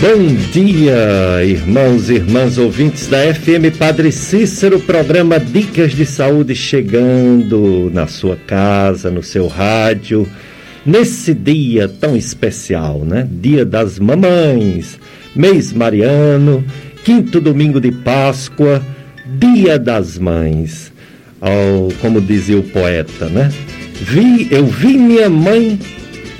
[0.00, 7.90] Bom dia, irmãos e irmãs ouvintes da FM Padre Cícero, programa Dicas de Saúde chegando
[7.92, 10.26] na sua casa, no seu rádio,
[10.86, 13.28] nesse dia tão especial, né?
[13.30, 14.98] Dia das Mamães,
[15.36, 16.64] mês mariano,
[17.04, 18.82] quinto domingo de Páscoa,
[19.38, 20.90] Dia das Mães.
[21.42, 23.52] Oh, como dizia o poeta, né?
[24.00, 25.78] Vi, eu vi minha mãe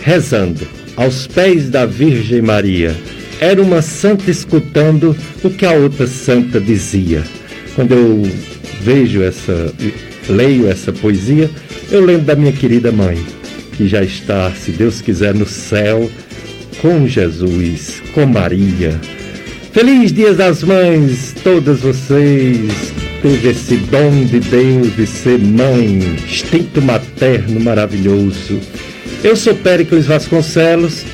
[0.02, 0.66] rezando
[0.96, 2.96] aos pés da Virgem Maria
[3.40, 7.24] era uma santa escutando o que a outra santa dizia.
[7.74, 8.22] Quando eu
[8.82, 9.72] vejo essa,
[10.28, 11.50] leio essa poesia,
[11.90, 13.18] eu lembro da minha querida mãe,
[13.72, 16.08] que já está, se Deus quiser, no céu
[16.82, 19.00] com Jesus, com Maria.
[19.72, 22.92] Feliz Dia das Mães, todas vocês.
[23.22, 28.58] Teve esse dom de Deus de ser mãe, instinto materno maravilhoso.
[29.22, 31.04] Eu sou Péricles Vasconcelos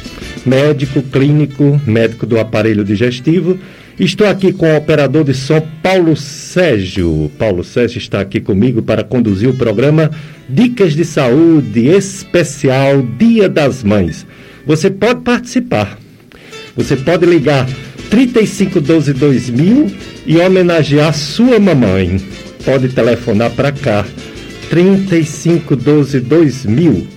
[0.46, 3.58] médico clínico, médico do aparelho digestivo.
[3.98, 7.30] Estou aqui com o operador de som Paulo Sérgio.
[7.38, 10.10] Paulo Sérgio está aqui comigo para conduzir o programa
[10.48, 14.26] Dicas de Saúde Especial Dia das Mães.
[14.66, 15.98] Você pode participar.
[16.76, 17.66] Você pode ligar
[18.10, 19.90] 3512 2000
[20.26, 22.20] e homenagear sua mamãe.
[22.64, 24.04] Pode telefonar para cá
[24.68, 27.16] 3512 2000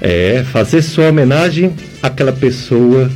[0.00, 1.72] é fazer sua homenagem
[2.02, 3.10] àquela pessoa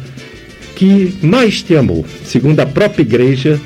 [0.75, 2.05] que mais te amou.
[2.25, 3.61] Segundo a própria igreja,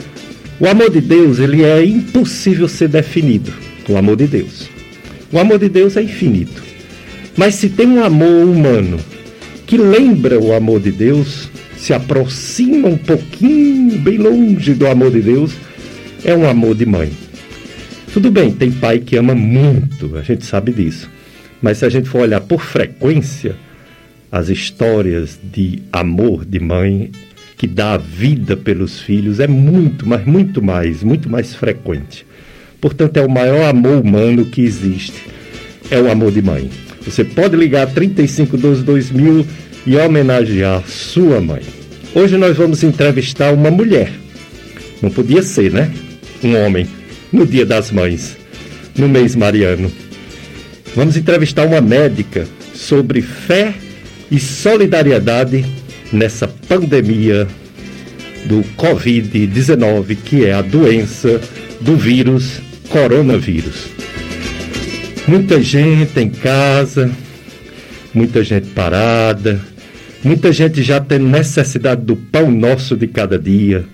[0.60, 3.52] o amor de Deus ele é impossível ser definido.
[3.88, 4.68] O amor de Deus.
[5.32, 6.62] O amor de Deus é infinito.
[7.36, 8.98] Mas se tem um amor humano
[9.66, 15.20] que lembra o amor de Deus, se aproxima um pouquinho, bem longe do amor de
[15.20, 15.52] Deus,
[16.24, 17.12] é um amor de mãe.
[18.12, 21.08] Tudo bem, tem pai que ama muito, a gente sabe disso.
[21.62, 23.54] Mas se a gente for olhar por frequência,
[24.30, 27.10] as histórias de amor de mãe
[27.56, 32.24] que dá vida pelos filhos é muito, mas muito mais, muito mais frequente.
[32.80, 35.24] Portanto, é o maior amor humano que existe.
[35.90, 36.70] É o amor de mãe.
[37.02, 39.46] Você pode ligar 3512 2000
[39.86, 41.62] e homenagear sua mãe.
[42.14, 44.12] Hoje nós vamos entrevistar uma mulher.
[45.02, 45.90] Não podia ser, né?
[46.44, 46.86] Um homem.
[47.32, 48.36] No Dia das Mães,
[48.96, 49.90] no mês mariano.
[50.94, 53.74] Vamos entrevistar uma médica sobre fé
[54.30, 55.64] e solidariedade
[56.12, 57.46] nessa pandemia
[58.46, 61.40] do Covid-19, que é a doença
[61.80, 63.88] do vírus coronavírus.
[65.26, 67.10] Muita gente em casa,
[68.14, 69.60] muita gente parada,
[70.24, 73.84] muita gente já tendo necessidade do pão nosso de cada dia,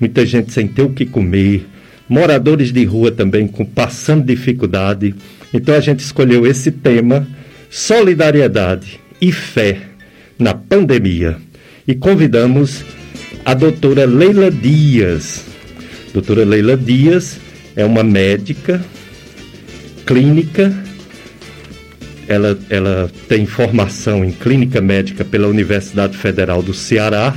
[0.00, 1.66] muita gente sem ter o que comer,
[2.08, 5.14] moradores de rua também com passando dificuldade.
[5.54, 7.26] Então a gente escolheu esse tema,
[7.68, 9.78] solidariedade e fé
[10.38, 11.36] na pandemia.
[11.86, 12.84] E convidamos
[13.44, 15.44] a doutora Leila Dias.
[16.12, 17.38] Doutora Leila Dias
[17.76, 18.82] é uma médica
[20.06, 20.72] clínica.
[22.26, 27.36] Ela, ela tem formação em clínica médica pela Universidade Federal do Ceará.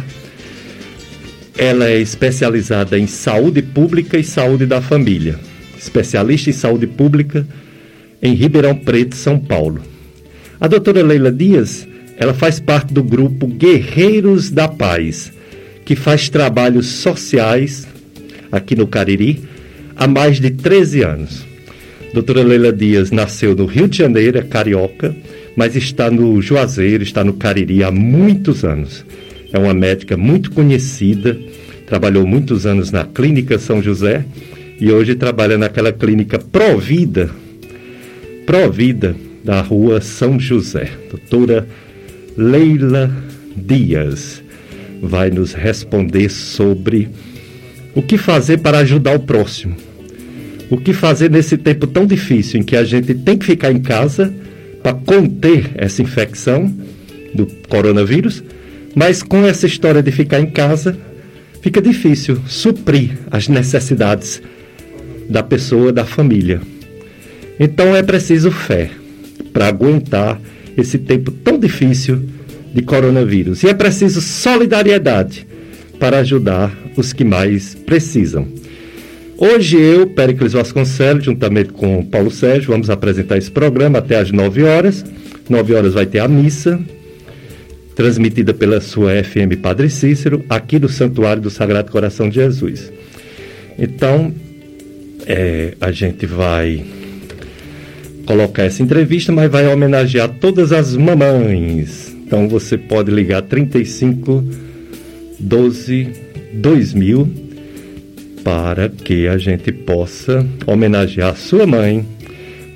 [1.57, 5.39] Ela é especializada em saúde pública e saúde da família.
[5.77, 7.45] Especialista em saúde pública
[8.21, 9.92] em Ribeirão Preto, São Paulo.
[10.63, 11.85] A doutora Leila Dias,
[12.15, 15.29] ela faz parte do grupo Guerreiros da Paz,
[15.83, 17.85] que faz trabalhos sociais
[18.49, 19.43] aqui no Cariri
[19.93, 21.45] há mais de 13 anos.
[22.13, 25.13] Doutora Leila Dias nasceu no Rio de Janeiro, é carioca,
[25.53, 29.05] mas está no Juazeiro, está no Cariri há muitos anos.
[29.51, 31.37] É uma médica muito conhecida,
[31.85, 34.23] trabalhou muitos anos na Clínica São José
[34.79, 37.29] e hoje trabalha naquela clínica Provida,
[38.45, 39.13] Provida,
[39.43, 40.91] da rua São José.
[41.09, 41.67] Doutora
[42.37, 43.11] Leila
[43.55, 44.41] Dias
[45.01, 47.09] vai nos responder sobre
[47.93, 49.75] o que fazer para ajudar o próximo.
[50.69, 53.81] O que fazer nesse tempo tão difícil em que a gente tem que ficar em
[53.81, 54.33] casa
[54.81, 56.73] para conter essa infecção
[57.33, 58.43] do coronavírus,
[58.95, 60.97] mas com essa história de ficar em casa,
[61.61, 64.41] fica difícil suprir as necessidades
[65.29, 66.61] da pessoa, da família.
[67.59, 68.89] Então é preciso fé
[69.51, 70.39] para aguentar
[70.77, 72.21] esse tempo tão difícil
[72.73, 73.63] de coronavírus.
[73.63, 75.45] E é preciso solidariedade
[75.99, 78.47] para ajudar os que mais precisam.
[79.37, 84.63] Hoje eu, Péricles Vasconcelos, juntamente com Paulo Sérgio, vamos apresentar esse programa até às 9
[84.63, 85.03] horas.
[85.49, 86.79] 9 horas vai ter a missa,
[87.95, 92.91] transmitida pela sua FM Padre Cícero, aqui do Santuário do Sagrado Coração de Jesus.
[93.77, 94.33] Então,
[95.25, 96.85] é, a gente vai
[98.25, 102.15] colocar essa entrevista, mas vai homenagear todas as mamães.
[102.25, 104.43] Então você pode ligar 35
[105.39, 106.07] 12
[106.53, 107.29] 2000
[108.43, 112.05] para que a gente possa homenagear sua mãe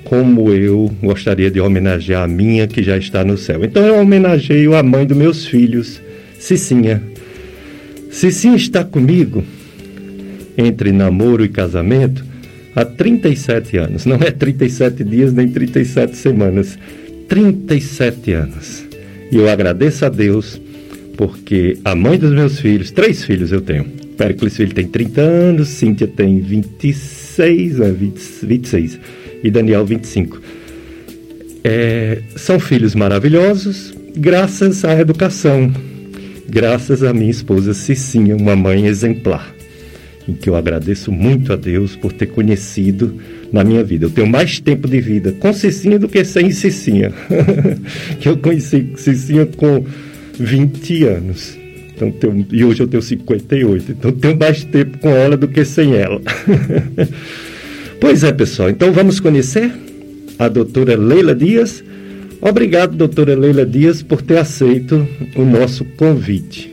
[0.04, 3.62] como eu gostaria de homenagear a minha que já está no céu.
[3.64, 6.00] Então eu homenageio a mãe dos meus filhos,
[6.38, 7.02] Cicinha.
[8.10, 9.44] Cicinha está comigo
[10.56, 12.24] entre namoro e casamento
[12.74, 14.06] há 37 anos.
[14.06, 16.78] Não é 37 dias nem 37 semanas.
[17.28, 18.84] 37 anos.
[19.30, 20.60] E eu agradeço a Deus
[21.16, 23.84] porque a mãe dos meus filhos, três filhos eu tenho.
[24.18, 29.00] Péricles Filho tem 30 anos, Cíntia tem 26, é, 20, 26
[29.44, 30.42] e Daniel 25.
[31.62, 35.72] É, são filhos maravilhosos, graças à educação,
[36.48, 39.54] graças à minha esposa Cicinha, uma mãe exemplar,
[40.28, 43.14] em que eu agradeço muito a Deus por ter conhecido
[43.50, 44.04] na minha vida.
[44.04, 47.10] Eu tenho mais tempo de vida com Cicinha do que sem Cicinha.
[48.20, 49.84] que eu conheci Cicinha com
[50.38, 51.58] 20 anos.
[51.96, 53.92] Então, tenho, e hoje eu tenho 58.
[53.92, 56.20] Então tenho mais tempo com ela do que sem ela.
[57.98, 58.68] pois é, pessoal.
[58.68, 59.72] Então vamos conhecer
[60.38, 61.82] a doutora Leila Dias.
[62.40, 66.72] Obrigado, doutora Leila Dias, por ter aceito o nosso convite.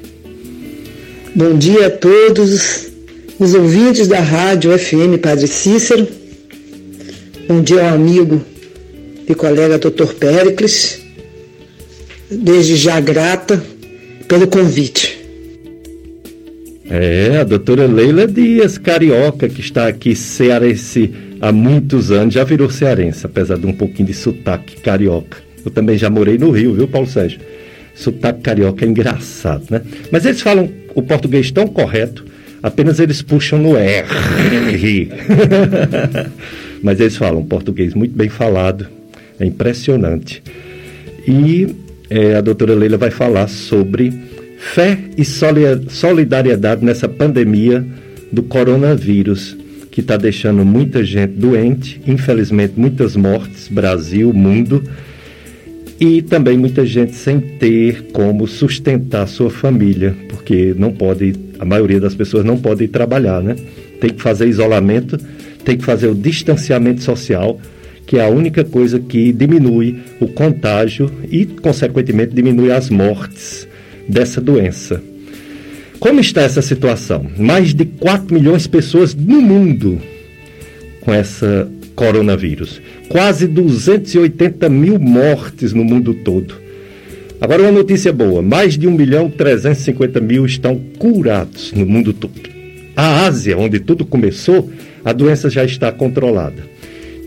[1.34, 2.95] Bom dia a todos
[3.40, 6.08] os ouvintes da Rádio FM Padre Cícero.
[7.48, 8.42] Bom dia ao amigo
[9.28, 11.02] e colega doutor Péricles
[12.30, 13.62] desde já grata
[14.28, 15.20] pelo convite.
[16.90, 21.12] É, a doutora Leila Dias, carioca, que está aqui cearense
[21.42, 25.38] há muitos anos, já virou cearense, apesar de um pouquinho de sotaque carioca.
[25.66, 27.40] Eu também já morei no Rio, viu, Paulo Sérgio?
[27.96, 29.82] Sotaque carioca é engraçado, né?
[30.12, 32.24] Mas eles falam o português tão correto,
[32.66, 34.08] apenas eles puxam no R.
[36.82, 38.88] Mas eles falam português muito bem falado,
[39.40, 40.42] é impressionante.
[41.28, 41.68] E
[42.10, 44.12] é, a doutora Leila vai falar sobre
[44.58, 47.86] fé e solidariedade nessa pandemia
[48.32, 49.56] do coronavírus,
[49.92, 54.84] que está deixando muita gente doente, infelizmente muitas mortes, Brasil, mundo,
[56.00, 62.00] e também muita gente sem ter como sustentar sua família, porque não pode, a maioria
[62.00, 63.56] das pessoas não pode trabalhar, né?
[64.00, 65.18] Tem que fazer isolamento,
[65.64, 67.60] tem que fazer o distanciamento social
[68.06, 73.68] que é a única coisa que diminui o contágio e, consequentemente, diminui as mortes
[74.08, 75.02] dessa doença.
[76.00, 77.26] Como está essa situação?
[77.38, 80.00] Mais de 4 milhões de pessoas no mundo
[81.02, 82.82] com essa coronavírus.
[83.08, 86.65] Quase 280 mil mortes no mundo todo.
[87.46, 92.50] Agora uma notícia boa: mais de 1 milhão 350 mil estão curados no mundo todo.
[92.96, 94.68] A Ásia, onde tudo começou,
[95.04, 96.64] a doença já está controlada.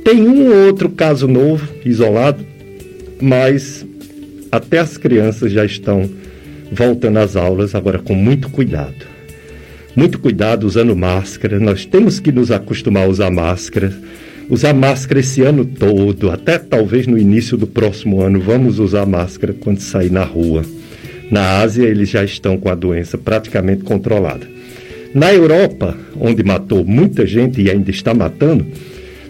[0.05, 2.45] Tem um ou outro caso novo, isolado,
[3.23, 3.87] mas
[4.51, 6.11] até as crianças já estão
[6.73, 9.07] voltando às aulas, agora com muito cuidado.
[9.95, 11.61] Muito cuidado usando máscara.
[11.61, 13.97] Nós temos que nos acostumar a usar máscara.
[14.51, 19.53] Usar máscara esse ano todo, até talvez no início do próximo ano, vamos usar máscara
[19.53, 20.65] quando sair na rua.
[21.31, 24.49] Na Ásia, eles já estão com a doença praticamente controlada.
[25.15, 28.67] Na Europa, onde matou muita gente e ainda está matando,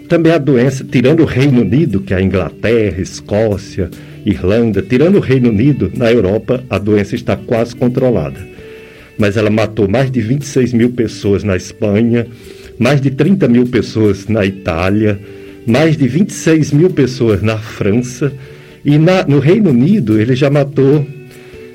[0.07, 3.89] também a doença, tirando o Reino Unido, que é a Inglaterra, Escócia,
[4.25, 8.39] Irlanda, tirando o Reino Unido, na Europa a doença está quase controlada.
[9.17, 12.25] Mas ela matou mais de 26 mil pessoas na Espanha,
[12.79, 15.19] mais de 30 mil pessoas na Itália,
[15.67, 18.31] mais de 26 mil pessoas na França.
[18.83, 21.05] E na, no Reino Unido ele já matou,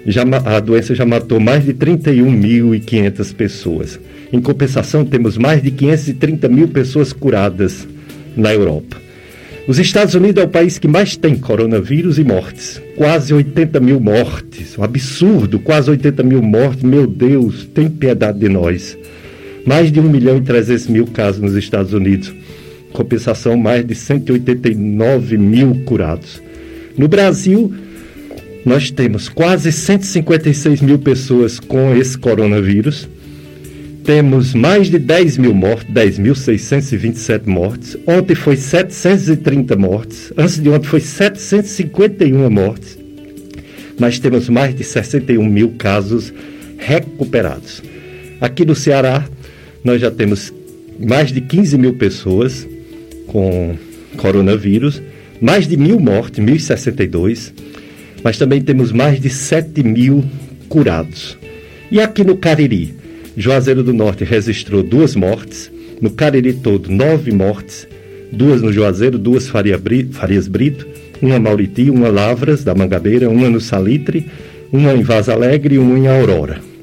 [0.06, 4.00] já, a doença já matou mais de 31.500 pessoas.
[4.32, 7.87] Em compensação, temos mais de 530 mil pessoas curadas
[8.34, 8.96] na Europa.
[9.66, 12.82] Os Estados Unidos é o país que mais tem coronavírus e mortes.
[12.96, 14.76] Quase 80 mil mortes.
[14.76, 16.82] Um absurdo, quase 80 mil mortes.
[16.82, 18.96] Meu Deus, tem piedade de nós.
[19.66, 22.33] Mais de 1 milhão e 300 mil casos nos Estados Unidos.
[22.92, 26.42] Compensação, mais de 189 mil curados.
[26.97, 27.73] No Brasil,
[28.64, 33.09] nós temos quase 156 mil pessoas com esse coronavírus
[34.04, 37.97] temos mais de 10 mil mortes, 10.627 mortes.
[38.06, 40.30] Ontem foi 730 mortes.
[40.37, 42.99] Antes de ontem foi 751 mortes.
[43.99, 46.35] Mas temos mais de 61 mil casos
[46.76, 47.83] recuperados.
[48.42, 49.25] Aqui no Ceará,
[49.85, 50.53] nós já temos
[50.99, 52.67] mais de 15 mil pessoas
[53.26, 53.76] com
[54.17, 55.03] coronavírus,
[55.41, 57.53] mais de mil mortes, 1.062,
[58.23, 60.25] mas também temos mais de 7 mil
[60.69, 61.37] curados.
[61.91, 62.95] E aqui no Cariri,
[63.37, 67.87] Juazeiro do Norte registrou duas mortes, no Cariri todo nove mortes,
[68.33, 69.81] duas no Juazeiro, duas Faria
[70.12, 70.87] Farias Brito,
[71.21, 74.26] uma Mauriti, uma Lavras da Mangabeira, uma no Salitre,
[74.73, 76.74] uma em Vaz Alegre e uma em Aurora.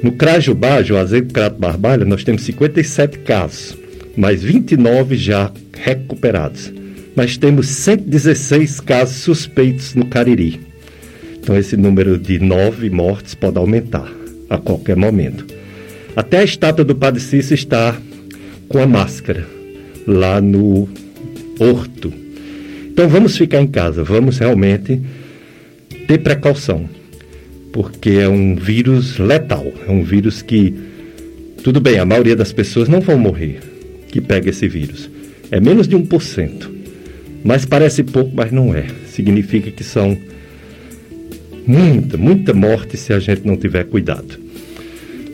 [0.00, 3.76] No Crajubá, Juazeiro Crato Barbalha, nós temos 57 casos,
[4.16, 6.72] mas 29 já recuperados.
[7.16, 10.60] Mas temos 116 casos suspeitos no Cariri.
[11.40, 14.08] Então esse número de 9 mortes pode aumentar
[14.48, 15.44] a qualquer momento.
[16.14, 17.96] Até a estátua do Padre Cícero está
[18.68, 19.44] com a máscara
[20.06, 20.88] lá no
[21.58, 22.12] horto.
[22.86, 25.02] Então vamos ficar em casa, vamos realmente
[26.06, 26.88] ter precaução
[27.78, 30.74] porque é um vírus letal, é um vírus que,
[31.62, 33.60] tudo bem, a maioria das pessoas não vão morrer
[34.08, 35.08] que pega esse vírus.
[35.48, 36.68] É menos de 1%.
[37.44, 38.84] Mas parece pouco, mas não é.
[39.06, 40.18] Significa que são
[41.64, 44.40] muita, muita morte se a gente não tiver cuidado.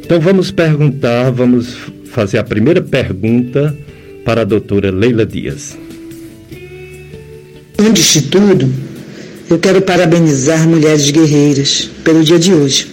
[0.05, 1.75] Então vamos perguntar, vamos
[2.05, 3.75] fazer a primeira pergunta
[4.23, 5.79] para a doutora Leila Dias.
[7.79, 8.71] Antes de tudo,
[9.49, 12.89] eu quero parabenizar mulheres guerreiras pelo dia de hoje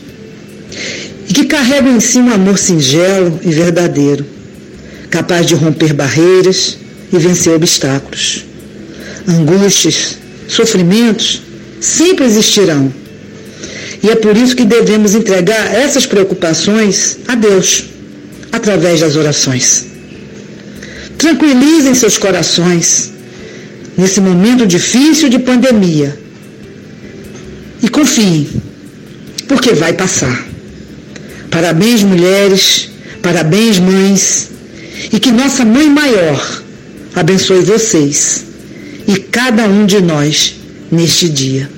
[1.28, 4.26] e que carregam em si um amor singelo e verdadeiro,
[5.10, 6.78] capaz de romper barreiras
[7.12, 8.46] e vencer obstáculos.
[9.28, 10.18] Angústias,
[10.48, 11.42] sofrimentos
[11.80, 12.94] sempre existirão.
[14.04, 17.86] E é por isso que devemos entregar essas preocupações a Deus,
[18.52, 19.86] através das orações.
[21.18, 23.12] Tranquilizem seus corações
[23.98, 26.21] nesse momento difícil de pandemia
[27.82, 28.48] e confiem,
[29.48, 30.48] porque vai passar.
[31.50, 32.90] Parabéns, mulheres,
[33.22, 34.52] parabéns, mães,
[35.12, 36.64] e que nossa Mãe Maior
[37.16, 38.46] abençoe vocês
[39.08, 40.56] e cada um de nós
[40.92, 41.70] neste dia.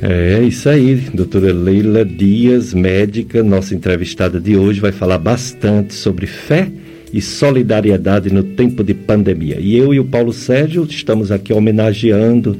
[0.00, 6.26] É isso aí, doutora Leila Dias, médica, nossa entrevistada de hoje, vai falar bastante sobre
[6.26, 6.68] fé
[7.12, 9.58] e solidariedade no tempo de pandemia.
[9.60, 12.58] E eu e o Paulo Sérgio estamos aqui homenageando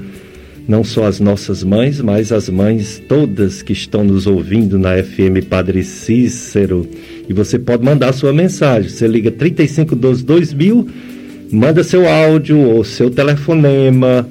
[0.67, 5.45] não só as nossas mães, mas as mães todas que estão nos ouvindo na FM
[5.49, 6.89] Padre Cícero.
[7.29, 8.89] E você pode mandar sua mensagem.
[8.89, 10.89] Você liga 3512 2000,
[11.51, 14.29] manda seu áudio ou seu telefonema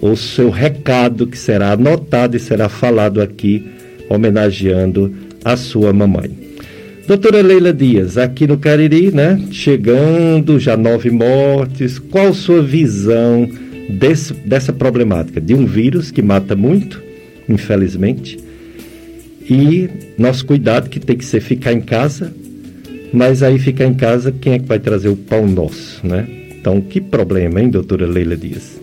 [0.00, 3.64] ou seu recado que será anotado e será falado aqui
[4.08, 5.12] homenageando
[5.44, 6.44] a sua mamãe.
[7.06, 9.38] Doutora Leila Dias, aqui no Cariri, né?
[9.50, 11.98] Chegando, já nove mortes.
[11.98, 13.46] Qual sua visão
[13.88, 17.02] desse, dessa problemática de um vírus que mata muito,
[17.48, 18.38] infelizmente,
[19.48, 22.32] e nosso cuidado que tem que ser ficar em casa,
[23.12, 26.26] mas aí ficar em casa, quem é que vai trazer o pão nosso, né?
[26.58, 28.80] Então, que problema, hein, doutora Leila Dias?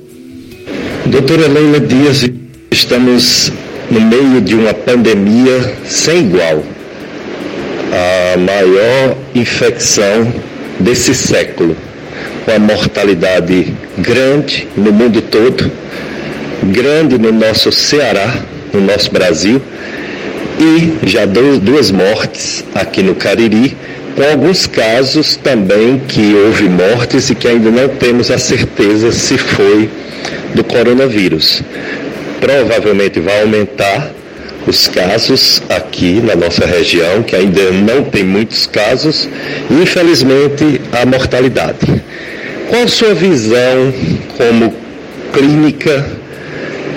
[1.08, 2.30] Doutora Leila Dias,
[2.70, 3.52] estamos
[3.90, 6.64] no meio de uma pandemia sem igual.
[7.92, 10.32] A maior infecção
[10.80, 11.76] desse século
[12.46, 15.72] com a mortalidade grande no mundo todo,
[16.64, 18.36] grande no nosso Ceará,
[18.74, 19.62] no nosso Brasil,
[20.60, 23.76] e já duas mortes aqui no Cariri,
[24.16, 29.38] com alguns casos também que houve mortes e que ainda não temos a certeza se
[29.38, 29.90] foi
[30.54, 31.64] do coronavírus.
[32.40, 34.12] Provavelmente vai aumentar
[34.68, 39.28] os casos aqui na nossa região, que ainda não tem muitos casos,
[39.70, 42.02] e infelizmente a mortalidade.
[42.72, 43.94] Qual a sua visão
[44.38, 44.74] como
[45.34, 46.10] clínica,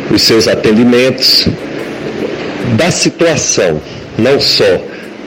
[0.09, 1.49] os seus atendimentos,
[2.77, 3.81] da situação,
[4.17, 4.65] não só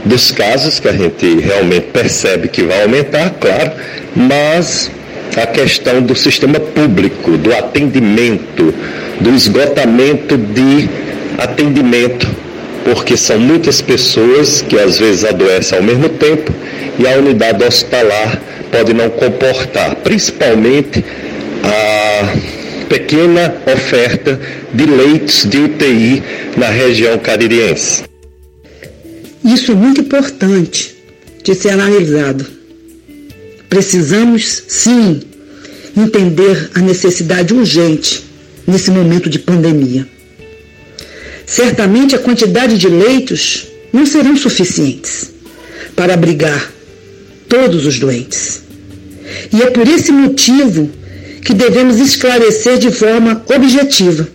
[0.06, 3.74] dos casos que a gente realmente percebe que vai aumentar, claro,
[4.16, 4.90] mas
[5.36, 8.74] a questão do sistema público, do atendimento,
[9.20, 10.90] do esgotamento de
[11.38, 12.26] atendimento,
[12.86, 16.54] porque são muitas pessoas que às vezes adoecem ao mesmo tempo
[16.98, 18.47] e a unidade hospitalar
[18.78, 21.04] pode não comportar, principalmente
[21.64, 24.40] a pequena oferta
[24.72, 26.24] de leitos de UTI
[26.56, 28.04] na região caririense.
[29.44, 30.96] Isso é muito importante
[31.44, 32.46] de ser analisado.
[33.68, 35.22] Precisamos, sim,
[35.96, 38.26] entender a necessidade urgente
[38.68, 40.08] nesse momento de pandemia.
[41.48, 45.32] Certamente a quantidade de leitos não serão suficientes
[45.96, 46.72] para abrigar
[47.50, 48.67] todos os doentes.
[49.54, 50.90] E é por esse motivo
[51.44, 54.28] que devemos esclarecer de forma objetiva.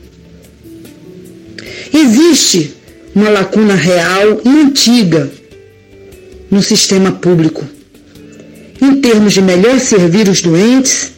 [1.92, 2.74] Existe
[3.14, 5.30] uma lacuna real e antiga
[6.50, 7.64] no sistema público,
[8.80, 11.12] em termos de melhor servir os doentes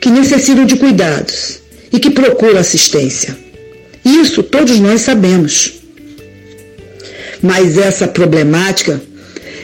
[0.00, 1.60] que necessitam de cuidados
[1.92, 3.36] e que procuram assistência.
[4.04, 5.74] Isso todos nós sabemos.
[7.40, 9.00] Mas essa problemática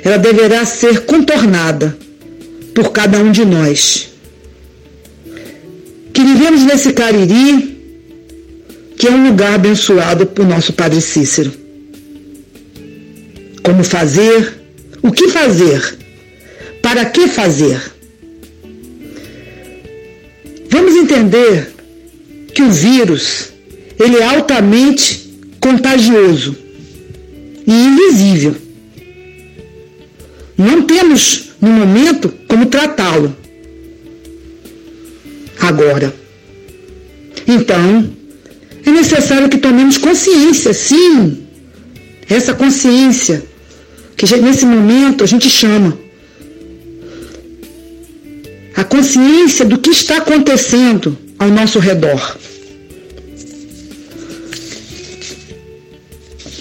[0.05, 1.97] ela deverá ser contornada
[2.79, 4.09] por cada um de nós.
[6.15, 7.77] Que vivemos nesse Cariri,
[8.97, 11.53] que é um lugar abençoado por nosso Padre Cícero.
[13.65, 14.61] como fazer,
[15.03, 15.99] o que fazer,
[16.81, 17.81] para que fazer.
[20.71, 21.75] Vamos entender
[22.55, 23.49] que o vírus
[23.99, 25.29] ele é altamente
[25.61, 26.57] contagioso
[27.67, 28.55] e invisível.
[30.57, 33.37] Não temos, no momento, como tratá-lo.
[35.61, 36.15] Agora.
[37.47, 38.11] Então,
[38.85, 41.45] é necessário que tomemos consciência, sim.
[42.29, 43.43] Essa consciência
[44.17, 45.99] que nesse momento a gente chama.
[48.77, 52.37] A consciência do que está acontecendo ao nosso redor.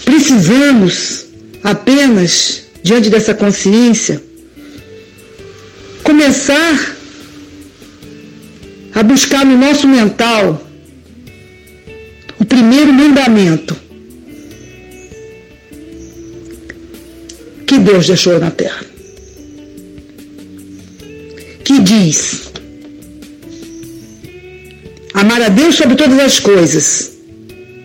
[0.06, 1.25] Precisamos
[1.63, 4.24] apenas, diante dessa consciência,
[6.08, 6.96] começar
[8.96, 10.66] a buscar no nosso mental
[12.40, 13.76] o primeiro mandamento
[17.68, 18.86] que Deus deixou na terra.
[21.66, 22.54] Que diz:
[25.14, 27.12] Amar a Deus sobre todas as coisas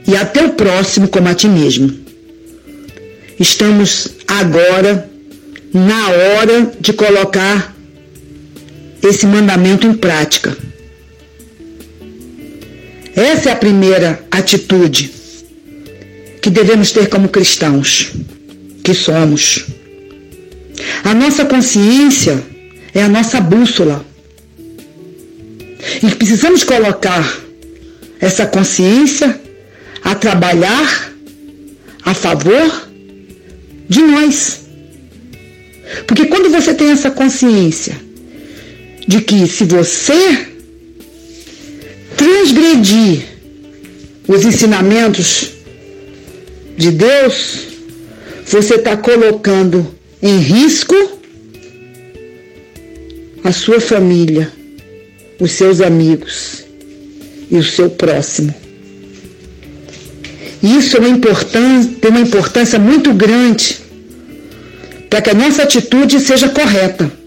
[0.07, 1.93] e até o próximo como a ti mesmo.
[3.41, 5.11] Estamos agora
[5.75, 7.72] na hora de colocar
[9.02, 10.56] esse mandamento em prática.
[13.14, 15.12] Essa é a primeira atitude
[16.40, 18.12] que devemos ter como cristãos,
[18.82, 19.66] que somos.
[21.04, 22.42] A nossa consciência
[22.94, 24.04] é a nossa bússola.
[26.02, 27.38] E precisamos colocar
[28.21, 29.40] essa consciência
[30.02, 31.12] a trabalhar
[32.04, 32.88] a favor
[33.88, 34.62] de nós.
[36.06, 38.12] Porque quando você tem essa consciência
[39.06, 40.47] de que se você
[42.16, 43.23] transgredir
[44.28, 45.50] os ensinamentos
[46.76, 47.59] de Deus,
[48.47, 49.87] você está colocando
[50.23, 50.95] em risco
[53.45, 54.52] a sua família,
[55.41, 56.65] os seus amigos
[57.50, 58.54] e o seu próximo.
[60.62, 63.80] Isso é uma importância, tem uma importância muito grande
[65.10, 67.22] para que a nossa atitude seja correta.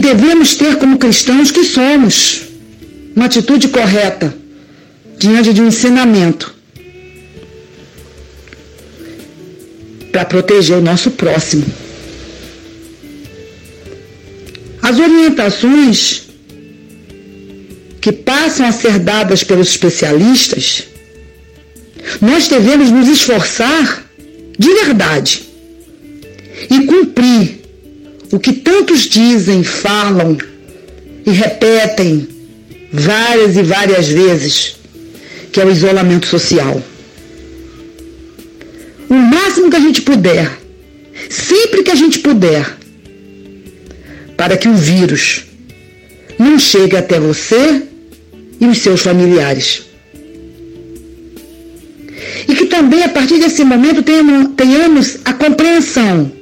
[0.00, 2.42] Devemos ter como cristãos que somos
[3.14, 4.34] uma atitude correta
[5.18, 6.54] diante de um ensinamento
[10.10, 11.64] para proteger o nosso próximo.
[14.82, 16.22] As orientações
[18.00, 20.84] que passam a ser dadas pelos especialistas,
[22.20, 24.10] nós devemos nos esforçar
[24.58, 25.42] de verdade
[26.70, 27.59] e cumprir
[28.32, 30.38] o que tantos dizem, falam
[31.26, 32.28] e repetem
[32.92, 34.76] várias e várias vezes,
[35.52, 36.80] que é o isolamento social.
[39.08, 40.58] O máximo que a gente puder,
[41.28, 42.78] sempre que a gente puder,
[44.36, 45.44] para que o vírus
[46.38, 47.82] não chegue até você
[48.60, 49.82] e os seus familiares.
[52.48, 54.02] E que também, a partir desse momento,
[54.56, 56.39] tenhamos a compreensão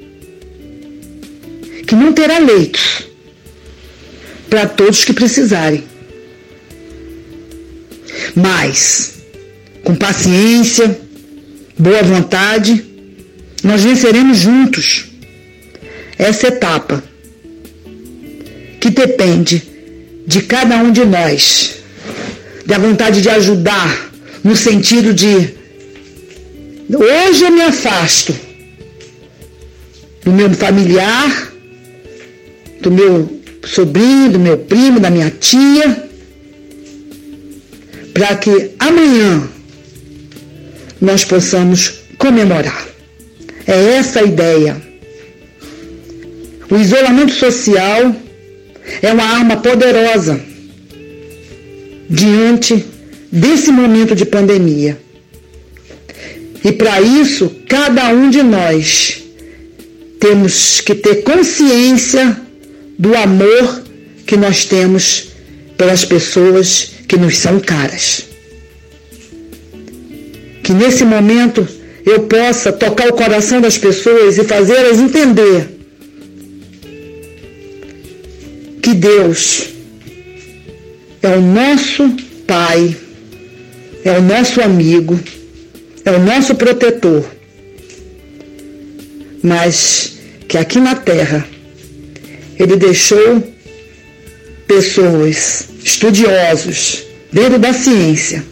[1.88, 3.08] que não terá leitos
[4.50, 5.82] para todos que precisarem.
[8.36, 9.14] Mas,
[9.82, 11.00] com paciência,
[11.78, 12.84] boa vontade,
[13.64, 15.06] nós venceremos juntos
[16.18, 17.02] essa etapa
[18.78, 19.62] que depende
[20.26, 21.76] de cada um de nós
[22.66, 24.12] da vontade de ajudar,
[24.44, 25.54] no sentido de
[26.94, 28.38] hoje eu me afasto
[30.22, 31.48] do meu familiar,
[32.80, 36.08] do meu sobrinho, do meu primo, da minha tia,
[38.12, 39.48] para que amanhã
[41.00, 42.86] nós possamos comemorar.
[43.66, 44.80] É essa a ideia.
[46.70, 48.14] O isolamento social
[49.02, 50.40] é uma arma poderosa
[52.08, 52.84] diante
[53.30, 54.98] desse momento de pandemia.
[56.64, 59.22] E para isso, cada um de nós
[60.18, 62.47] temos que ter consciência
[62.98, 63.82] do amor
[64.26, 65.28] que nós temos
[65.76, 68.24] pelas pessoas que nos são caras.
[70.64, 71.66] Que nesse momento
[72.04, 75.68] eu possa tocar o coração das pessoas e fazê-las entender
[78.82, 79.68] que Deus
[81.22, 82.96] é o nosso Pai,
[84.02, 85.20] é o nosso amigo,
[86.02, 87.24] é o nosso protetor.
[89.42, 91.46] Mas que aqui na Terra
[92.58, 93.42] Ele deixou
[94.66, 98.44] pessoas, estudiosos, dentro da ciência,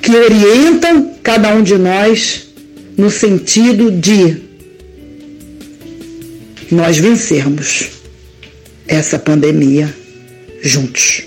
[0.00, 2.48] que orientam cada um de nós
[2.96, 4.36] no sentido de
[6.70, 7.90] nós vencermos
[8.86, 9.94] essa pandemia
[10.62, 11.22] juntos.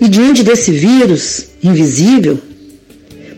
[0.00, 2.40] E diante desse vírus invisível,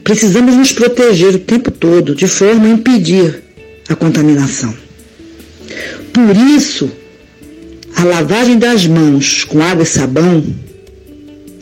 [0.03, 3.43] precisamos nos proteger o tempo todo, de forma a impedir
[3.89, 4.84] a contaminação.
[6.15, 6.89] Por isso,
[7.97, 10.45] a lavagem das mãos com água e sabão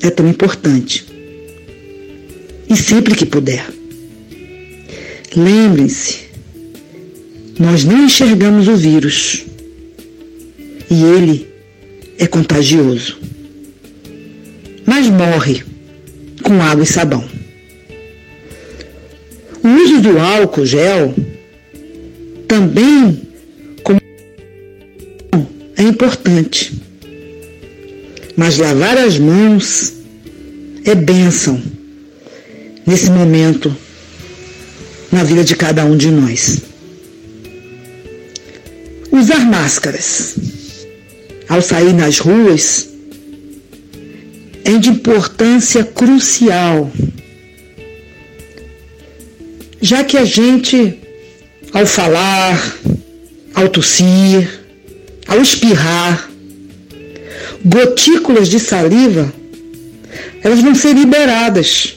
[0.03, 1.07] é tão importante.
[2.69, 3.67] E sempre que puder.
[5.35, 6.27] Lembrem-se,
[7.59, 9.47] nós não enxergamos o vírus
[10.91, 11.49] e ele
[12.19, 13.19] é contagioso,
[14.85, 15.65] mas morre
[16.43, 17.25] com água e sabão.
[19.65, 21.15] O uso do álcool gel
[22.47, 23.32] também
[25.93, 26.73] importante.
[28.37, 29.93] Mas lavar as mãos
[30.85, 31.63] é bênção
[32.87, 33.75] nesse momento
[35.11, 36.63] na vida de cada um de nós.
[39.11, 40.35] Usar máscaras
[41.49, 42.89] ao sair nas ruas
[44.65, 46.91] é de importância crucial
[49.83, 50.97] já que a gente,
[51.73, 52.77] ao falar,
[53.53, 54.62] ao tossir,
[55.27, 56.31] ao espirrar,
[57.65, 59.33] gotículas de saliva,
[60.43, 61.97] elas vão ser liberadas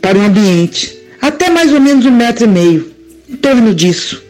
[0.00, 2.90] para o ambiente, até mais ou menos um metro e meio,
[3.28, 4.22] em torno disso,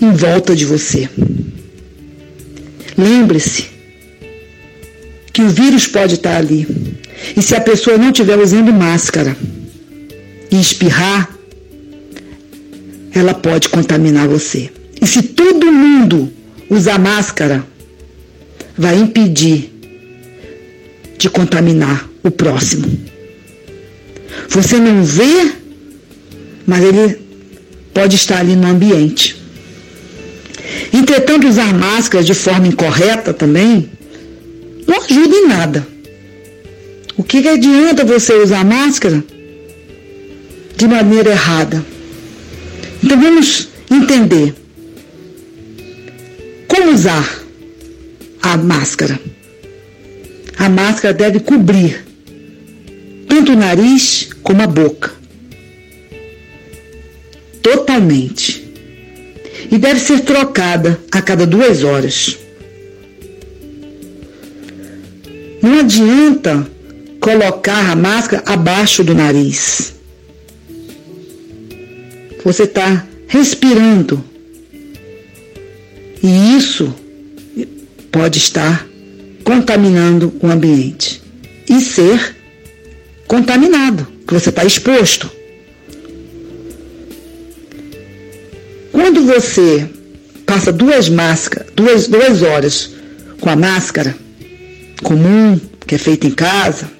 [0.00, 1.08] em volta de você.
[2.96, 3.66] Lembre-se
[5.32, 6.66] que o vírus pode estar ali.
[7.36, 9.36] E se a pessoa não estiver usando máscara,
[10.50, 11.30] e espirrar,
[13.14, 14.70] ela pode contaminar você.
[15.00, 16.30] E se todo mundo
[16.68, 17.66] usar máscara,
[18.76, 19.72] vai impedir
[21.18, 22.86] de contaminar o próximo.
[24.48, 25.52] Você não vê,
[26.66, 27.18] mas ele
[27.92, 29.36] pode estar ali no ambiente.
[30.92, 33.90] Entretanto, usar máscara de forma incorreta também
[34.86, 35.86] não ajuda em nada.
[37.16, 39.22] O que, que adianta você usar máscara
[40.80, 41.84] de maneira errada.
[43.04, 44.54] Então vamos entender
[46.70, 47.28] como usar
[48.40, 49.20] a máscara.
[50.56, 52.04] A máscara deve cobrir
[53.28, 55.12] tanto o nariz como a boca.
[57.60, 58.68] Totalmente.
[59.70, 62.38] E deve ser trocada a cada duas horas.
[65.60, 66.66] Não adianta
[67.20, 69.94] colocar a máscara abaixo do nariz.
[72.44, 74.29] Você está respirando.
[76.22, 76.94] E isso
[78.10, 78.86] pode estar
[79.44, 81.22] contaminando o ambiente
[81.68, 82.36] e ser
[83.26, 85.30] contaminado, que você está exposto.
[88.92, 89.88] Quando você
[90.44, 92.90] passa duas máscaras, duas, duas horas
[93.40, 94.16] com a máscara
[95.02, 96.90] comum, que é feita em casa,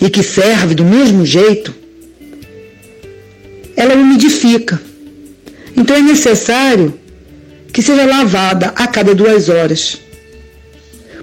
[0.00, 1.72] e que serve do mesmo jeito,
[3.76, 4.80] ela umidifica.
[5.76, 6.98] Então é necessário
[7.72, 9.98] que seja lavada a cada duas horas,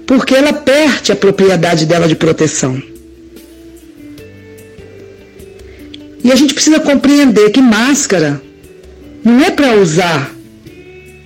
[0.06, 2.82] porque ela perde a propriedade dela de proteção.
[6.22, 8.42] E a gente precisa compreender que máscara
[9.24, 10.34] não é para usar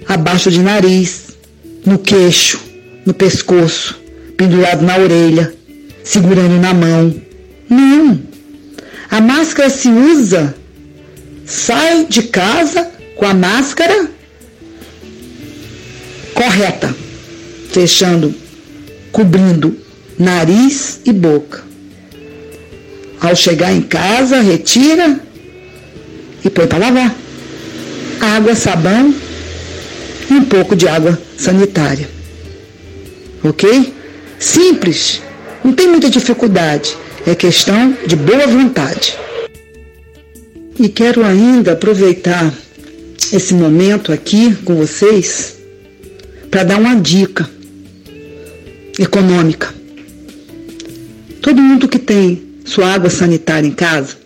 [0.06, 1.24] abaixo de nariz,
[1.84, 2.60] no queixo,
[3.04, 4.00] no pescoço,
[4.37, 5.54] pendurado na orelha,
[6.02, 7.14] segurando na mão.
[7.68, 8.20] Não.
[9.10, 10.54] A máscara se usa
[11.46, 14.08] sai de casa com a máscara
[16.34, 16.94] correta,
[17.70, 18.34] fechando,
[19.12, 19.76] cobrindo
[20.18, 21.62] nariz e boca.
[23.20, 25.20] Ao chegar em casa, retira
[26.44, 27.14] e põe para lavar.
[28.20, 29.14] Água, sabão
[30.30, 32.08] e um pouco de água sanitária.
[33.42, 33.94] Ok?
[34.38, 35.22] Simples,
[35.62, 39.16] não tem muita dificuldade, é questão de boa vontade.
[40.78, 42.52] E quero ainda aproveitar
[43.32, 45.53] esse momento aqui com vocês
[46.54, 47.50] para dar uma dica
[48.96, 49.74] econômica.
[51.42, 54.16] Todo mundo que tem sua água sanitária em casa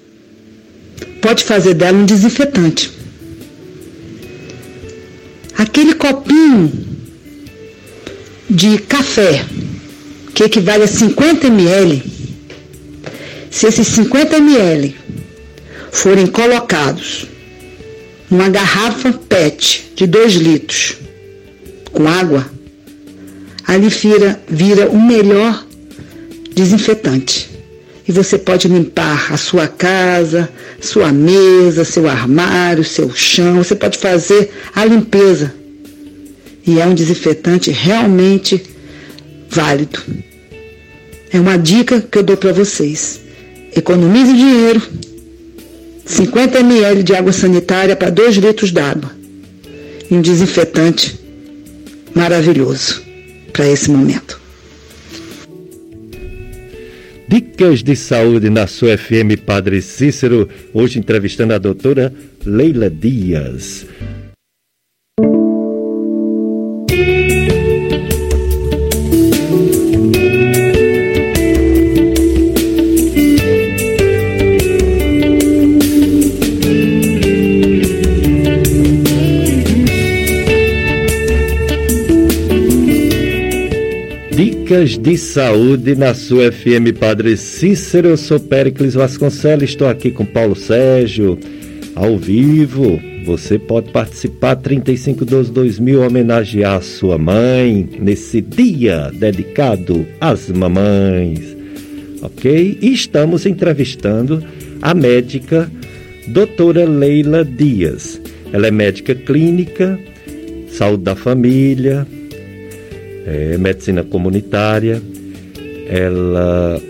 [1.22, 2.92] pode fazer dela um desinfetante.
[5.56, 6.70] Aquele copinho
[8.50, 9.46] de café,
[10.34, 12.02] que equivale a 50 ml,
[13.50, 14.94] se esses 50 ml
[15.90, 17.26] forem colocados
[18.30, 21.07] numa garrafa PET de 2 litros
[21.92, 22.48] com água,
[23.66, 25.66] ali vira, vira o melhor
[26.54, 27.50] desinfetante.
[28.08, 30.48] E você pode limpar a sua casa,
[30.80, 33.56] sua mesa, seu armário, seu chão.
[33.56, 35.54] Você pode fazer a limpeza.
[36.66, 38.62] E é um desinfetante realmente
[39.50, 40.00] válido.
[41.30, 43.20] É uma dica que eu dou para vocês.
[43.76, 44.82] Economize dinheiro.
[46.06, 49.10] 50 ml de água sanitária para 2 litros d'água.
[50.10, 51.18] E um desinfetante
[52.14, 53.02] maravilhoso
[53.52, 54.40] para esse momento.
[57.28, 62.12] Dicas de saúde na sua FM Padre Cícero, hoje entrevistando a doutora
[62.44, 63.86] Leila Dias.
[84.68, 88.08] Dicas de saúde na sua FM Padre Cícero.
[88.08, 91.38] Eu sou Péricles Vasconcelos, estou aqui com Paulo Sérgio,
[91.94, 93.00] ao vivo.
[93.24, 101.56] Você pode participar 3512-2000, homenagear a sua mãe nesse dia dedicado às mamães.
[102.20, 102.78] Ok?
[102.82, 104.44] E estamos entrevistando
[104.82, 105.72] a médica
[106.26, 108.20] doutora Leila Dias.
[108.52, 109.98] Ela é médica clínica,
[110.68, 112.06] saúde da família,
[113.28, 115.02] é, medicina comunitária.
[115.86, 116.80] Ela,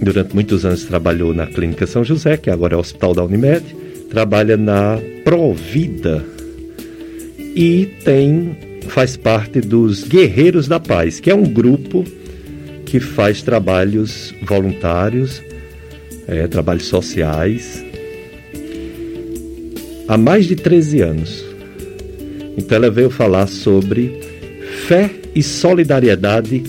[0.00, 3.64] durante muitos anos, trabalhou na Clínica São José, que agora é o Hospital da Unimed,
[4.08, 6.24] trabalha na Provida
[7.54, 8.56] e tem
[8.88, 12.04] faz parte dos Guerreiros da Paz, que é um grupo
[12.86, 15.40] que faz trabalhos voluntários,
[16.26, 17.84] é, trabalhos sociais,
[20.08, 21.44] há mais de 13 anos.
[22.56, 24.29] Então ela veio falar sobre
[24.90, 26.64] fé e solidariedade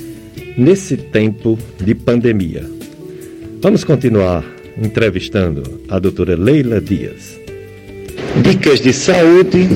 [0.56, 2.64] nesse tempo de pandemia.
[3.60, 4.46] Vamos continuar
[4.80, 7.40] entrevistando a doutora Leila Dias.
[8.44, 9.68] Dicas de saúde,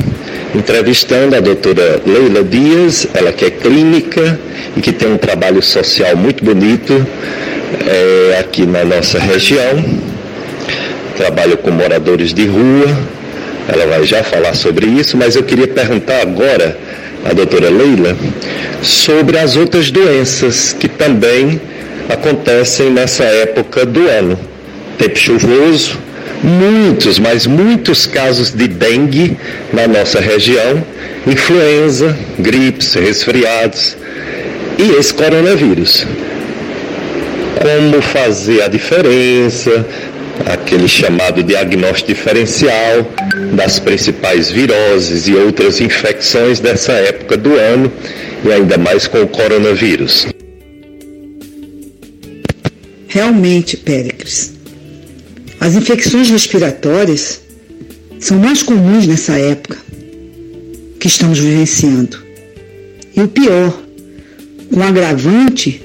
[0.54, 4.40] entrevistando a doutora Leila Dias, ela que é clínica
[4.78, 6.94] e que tem um trabalho social muito bonito
[7.88, 9.84] é, aqui na nossa região.
[11.18, 12.96] Trabalha com moradores de rua,
[13.68, 16.78] ela vai já falar sobre isso, mas eu queria perguntar agora
[17.26, 18.16] à doutora Leila
[18.84, 21.60] sobre as outras doenças que também
[22.08, 24.40] acontecem nessa época do ano.
[24.98, 25.98] Tempo chuvoso,
[26.44, 29.36] muitos, mas muitos casos de dengue
[29.74, 30.84] na nossa região,
[31.26, 33.98] influenza, gripes, resfriados
[34.78, 36.06] e esse coronavírus.
[37.60, 39.86] Como fazer a diferença,
[40.46, 43.08] aquele chamado diagnóstico diferencial
[43.56, 47.92] das principais viroses e outras infecções dessa época do ano
[48.44, 50.28] e ainda mais com o coronavírus.
[53.08, 54.54] Realmente, Péricles,
[55.60, 57.42] as infecções respiratórias
[58.20, 59.78] são mais comuns nessa época
[61.00, 62.18] que estamos vivenciando.
[63.16, 63.82] E o pior,
[64.72, 65.82] o agravante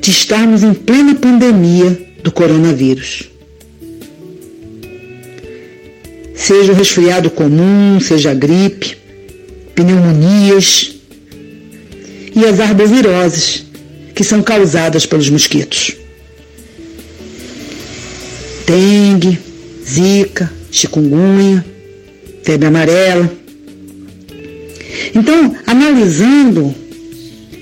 [0.00, 3.30] de estarmos em plena pandemia do coronavírus.
[6.38, 8.96] Seja o resfriado comum, seja a gripe,
[9.74, 10.94] pneumonias,
[12.34, 13.64] e as arboviroses,
[14.14, 15.96] que são causadas pelos mosquitos.
[18.64, 19.36] Dengue,
[19.84, 21.64] zika, chikungunya,
[22.44, 23.30] febre amarela.
[25.12, 26.72] Então, analisando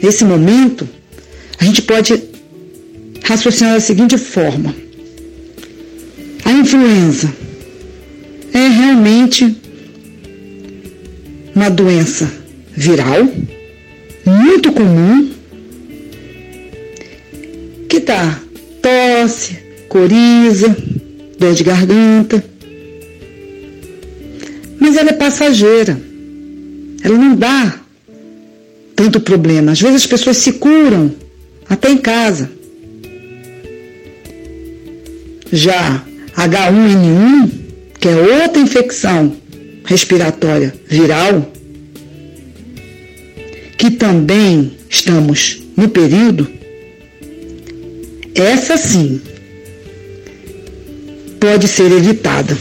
[0.02, 0.86] esse momento,
[1.58, 2.22] a gente pode
[3.24, 4.74] raciocinar da seguinte forma:
[6.44, 7.45] a influenza
[8.58, 9.54] é realmente
[11.54, 12.32] uma doença
[12.74, 13.28] viral
[14.24, 15.30] muito comum
[17.88, 18.40] que tá
[18.80, 20.74] tosse, coriza,
[21.38, 22.42] dor de garganta.
[24.80, 26.00] Mas ela é passageira.
[27.02, 27.78] Ela não dá
[28.94, 29.72] tanto problema.
[29.72, 31.14] Às vezes as pessoas se curam
[31.68, 32.50] até em casa.
[35.52, 36.02] Já
[36.34, 37.65] H1N1,
[37.98, 39.36] que é outra infecção
[39.84, 41.50] respiratória viral,
[43.78, 46.48] que também estamos no período,
[48.34, 49.20] essa sim
[51.38, 52.56] pode ser evitada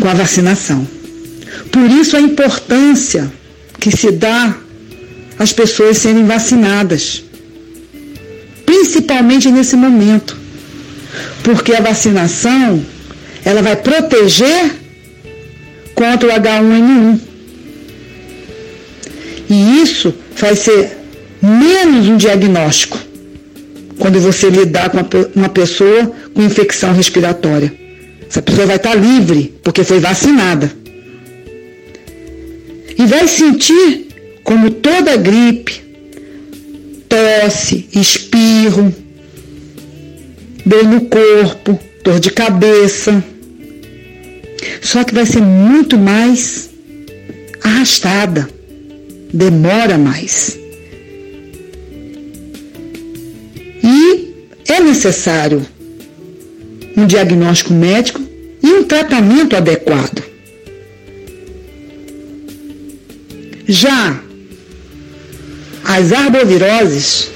[0.00, 0.86] com a vacinação.
[1.70, 3.30] Por isso a importância
[3.78, 4.56] que se dá
[5.38, 7.22] às pessoas serem vacinadas,
[8.66, 10.36] principalmente nesse momento,
[11.42, 12.84] porque a vacinação
[13.44, 14.70] ela vai proteger
[15.94, 17.20] contra o H1N1.
[19.50, 20.96] E isso vai ser
[21.42, 22.98] menos um diagnóstico
[23.98, 24.98] quando você lidar com
[25.34, 27.72] uma pessoa com infecção respiratória.
[28.28, 30.70] Essa pessoa vai estar livre porque foi vacinada.
[32.96, 34.08] E vai sentir
[34.42, 35.80] como toda gripe,
[37.08, 38.94] tosse, espirro,
[40.64, 43.22] dor no corpo, dor de cabeça.
[44.80, 46.70] Só que vai ser muito mais
[47.62, 48.48] arrastada,
[49.32, 50.58] demora mais.
[53.84, 54.34] E
[54.68, 55.66] é necessário
[56.96, 58.22] um diagnóstico médico
[58.62, 60.22] e um tratamento adequado.
[63.66, 64.18] Já
[65.84, 67.30] as arboviroses,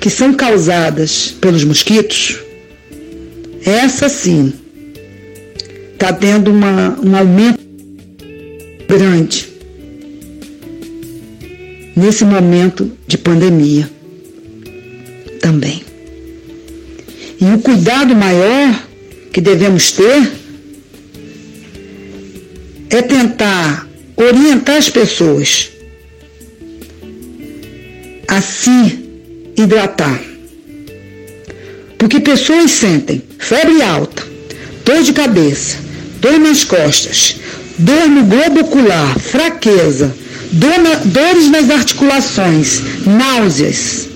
[0.00, 2.38] que são causadas pelos mosquitos,
[3.70, 4.52] essa sim
[5.92, 7.60] está tendo uma, um aumento
[8.88, 9.48] grande
[11.94, 13.88] nesse momento de pandemia
[15.40, 15.82] também.
[17.40, 18.86] E o cuidado maior
[19.32, 20.32] que devemos ter
[22.90, 25.70] é tentar orientar as pessoas
[28.26, 28.98] a se
[29.56, 30.29] hidratar.
[32.00, 34.26] Porque pessoas sentem febre alta,
[34.86, 35.76] dor de cabeça,
[36.18, 37.36] dor nas costas,
[37.78, 40.10] dor no globo ocular, fraqueza,
[40.50, 44.08] dor na, dores nas articulações, náuseas.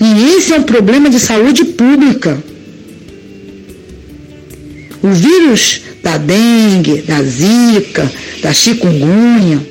[0.00, 2.42] E esse é um problema de saúde pública.
[5.00, 8.10] O vírus da dengue, da zika,
[8.42, 9.64] da chikungunya,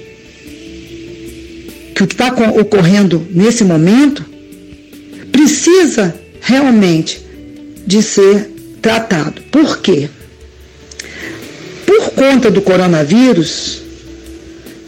[1.94, 4.24] que o que está ocorrendo nesse momento,
[5.34, 7.27] precisa realmente
[7.88, 9.42] de ser tratado.
[9.50, 10.10] Por quê?
[11.86, 13.82] Por conta do coronavírus,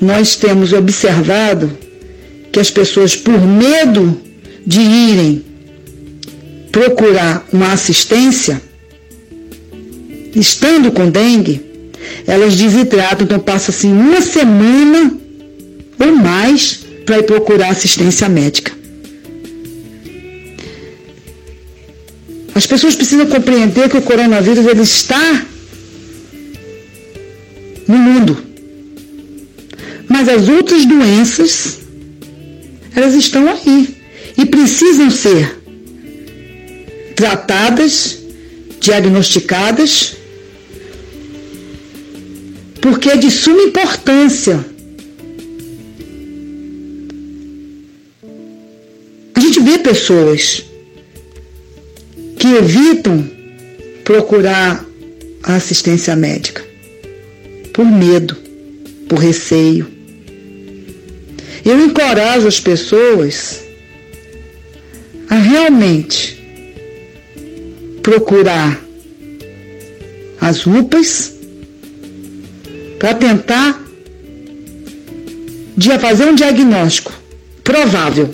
[0.02, 1.76] nós temos observado
[2.52, 4.20] que as pessoas, por medo
[4.66, 5.46] de irem
[6.72, 8.62] procurar uma assistência,
[10.36, 11.66] estando com dengue,
[12.28, 15.14] elas desidratam, então passa assim uma semana
[15.98, 18.79] ou mais para ir procurar assistência médica.
[22.56, 25.46] As pessoas precisam compreender que o coronavírus ele está
[27.88, 28.38] no mundo.
[30.08, 31.80] Mas as outras doenças,
[32.96, 33.96] elas estão aí
[34.38, 35.58] e precisam ser
[37.16, 38.20] tratadas,
[38.80, 40.20] diagnosticadas
[42.82, 44.66] porque é de suma importância.
[49.36, 50.64] A gente vê pessoas
[52.40, 53.30] que evitam
[54.04, 54.86] procurar
[55.44, 56.66] a assistência médica
[57.74, 58.36] por medo,
[59.08, 59.88] por receio.
[61.66, 63.62] Eu encorajo as pessoas
[65.30, 66.40] a realmente
[68.02, 68.82] procurar
[70.42, 71.34] as UPAs
[72.98, 73.84] para tentar
[76.00, 77.12] fazer um diagnóstico
[77.64, 78.34] provável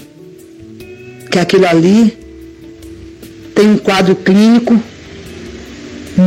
[1.32, 2.25] que aquilo ali
[3.56, 4.80] tem um quadro clínico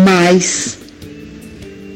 [0.04, 0.78] mais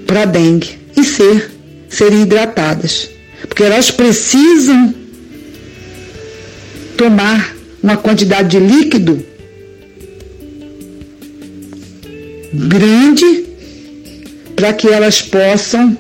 [0.07, 1.51] para dengue e ser
[1.89, 3.11] serem hidratadas,
[3.49, 4.95] porque elas precisam
[6.97, 9.25] tomar uma quantidade de líquido
[12.53, 13.47] grande
[14.55, 15.97] para que elas possam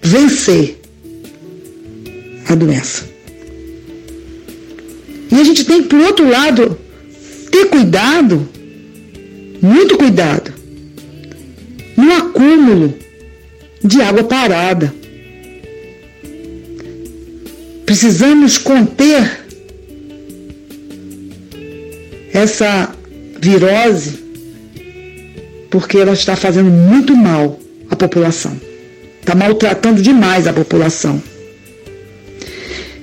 [0.00, 0.80] vencer
[2.48, 3.04] a doença.
[5.30, 6.78] E a gente tem, por outro lado,
[7.50, 8.48] ter cuidado,
[9.66, 10.52] muito cuidado,
[11.96, 12.94] no acúmulo
[13.82, 14.94] de água parada.
[17.84, 19.44] Precisamos conter
[22.32, 22.94] essa
[23.40, 24.24] virose
[25.70, 27.58] porque ela está fazendo muito mal
[27.90, 28.58] à população.
[29.20, 31.22] Está maltratando demais a população.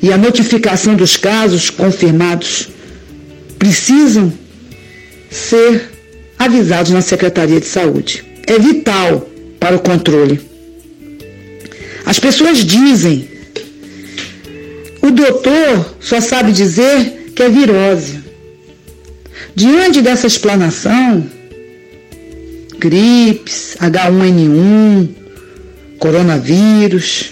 [0.02, 2.70] E a notificação dos casos confirmados
[3.58, 4.34] precisam
[5.30, 5.93] ser
[6.38, 8.24] avisados na Secretaria de Saúde.
[8.46, 9.30] É vital
[9.60, 10.40] para o controle.
[12.06, 13.28] As pessoas dizem,
[15.02, 18.22] o doutor só sabe dizer que é virose.
[19.56, 21.26] Diante dessa explanação,
[22.78, 25.10] gripes, H1N1,
[26.00, 27.32] coronavírus,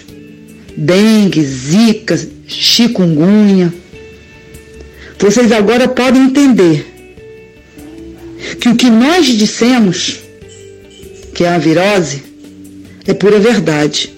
[0.76, 3.72] dengue, zika, chikungunya.
[5.18, 6.91] Vocês agora podem entender
[8.60, 10.18] que o que nós dissemos,
[11.34, 12.22] que é a virose,
[13.06, 14.12] é pura verdade,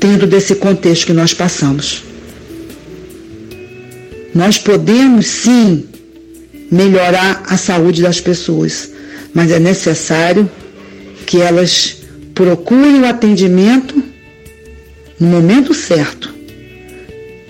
[0.00, 2.02] tendo desse contexto que nós passamos.
[4.34, 5.86] Nós podemos sim
[6.70, 8.90] melhorar a saúde das pessoas,
[9.34, 10.48] mas é necessário
[11.26, 11.96] que elas
[12.34, 14.02] procurem o atendimento
[15.18, 16.32] no momento certo.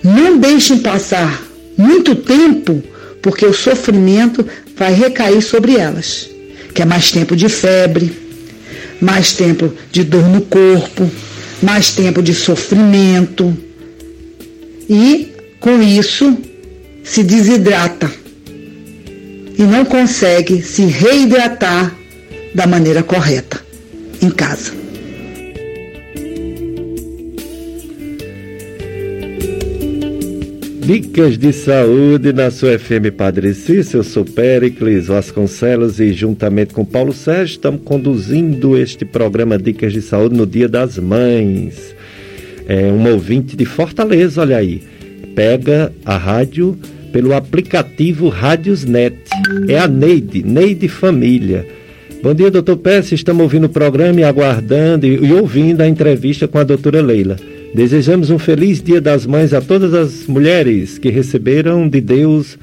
[0.03, 1.43] Não deixem passar
[1.77, 2.83] muito tempo,
[3.21, 4.45] porque o sofrimento
[4.79, 6.29] vai recair sobre elas,
[6.73, 8.17] que é mais tempo de febre,
[9.01, 11.11] mais tempo de dor no corpo,
[11.61, 13.55] mais tempo de sofrimento.
[14.89, 16.37] E com isso
[17.03, 18.09] se desidrata
[19.57, 21.93] e não consegue se reidratar
[22.55, 23.59] da maneira correta
[24.21, 24.78] em casa.
[30.89, 33.99] Dicas de saúde na sua FM Padre Cícero.
[33.99, 40.01] Eu sou Péricles Vasconcelos e, juntamente com Paulo Sérgio, estamos conduzindo este programa Dicas de
[40.01, 41.95] Saúde no Dia das Mães.
[42.67, 44.81] É um ouvinte de Fortaleza, olha aí.
[45.35, 46.75] Pega a rádio
[47.13, 49.15] pelo aplicativo Rádiosnet.
[49.67, 51.67] É a Neide, Neide Família.
[52.23, 53.11] Bom dia, doutor Pérez.
[53.11, 57.37] Estamos ouvindo o programa e aguardando e, e ouvindo a entrevista com a doutora Leila.
[57.73, 62.57] Desejamos um feliz Dia das Mães a todas as mulheres que receberam de Deus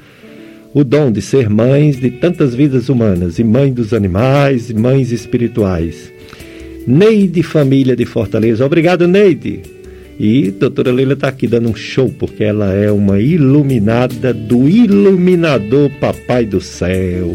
[0.73, 5.11] o dom de ser mães de tantas vidas humanas, e mãe dos animais, e mães
[5.11, 6.11] espirituais.
[6.85, 8.65] Neide Família de Fortaleza.
[8.65, 9.61] Obrigado, Neide.
[10.19, 15.89] E doutora Leila está aqui dando um show, porque ela é uma iluminada do iluminador
[15.99, 17.33] Papai do Céu.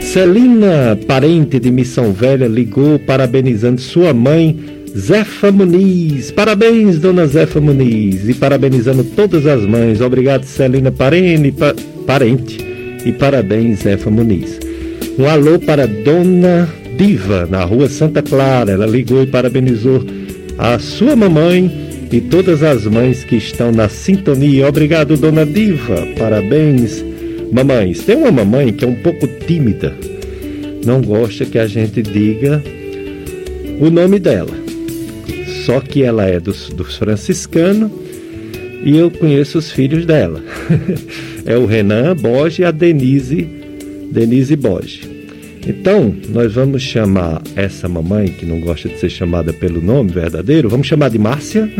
[0.00, 6.30] Celina, parente de Missão Velha, ligou parabenizando sua mãe Zefa Muniz.
[6.30, 8.28] Parabéns, dona Zefa Muniz.
[8.28, 10.00] E parabenizando todas as mães.
[10.00, 11.74] Obrigado, Celina Parene, pa,
[12.06, 12.58] parente.
[13.04, 14.58] E parabéns, Zefa Muniz.
[15.18, 18.72] Um alô para dona Diva, na rua Santa Clara.
[18.72, 20.04] Ela ligou e parabenizou
[20.58, 21.70] a sua mamãe
[22.12, 24.68] e todas as mães que estão na sintonia.
[24.68, 26.06] Obrigado, dona Diva.
[26.18, 27.02] Parabéns,
[27.50, 28.02] mamães.
[28.04, 29.94] Tem uma mamãe que é um pouco tímida.
[30.84, 32.62] Não gosta que a gente diga
[33.80, 34.61] o nome dela
[35.64, 37.90] só que ela é dos, dos franciscanos
[38.84, 40.42] e eu conheço os filhos dela.
[41.46, 43.48] é o Renan Borges e a Denise,
[44.10, 45.08] Denise Borges.
[45.64, 50.68] Então, nós vamos chamar essa mamãe, que não gosta de ser chamada pelo nome verdadeiro,
[50.68, 51.70] vamos chamar de Márcia.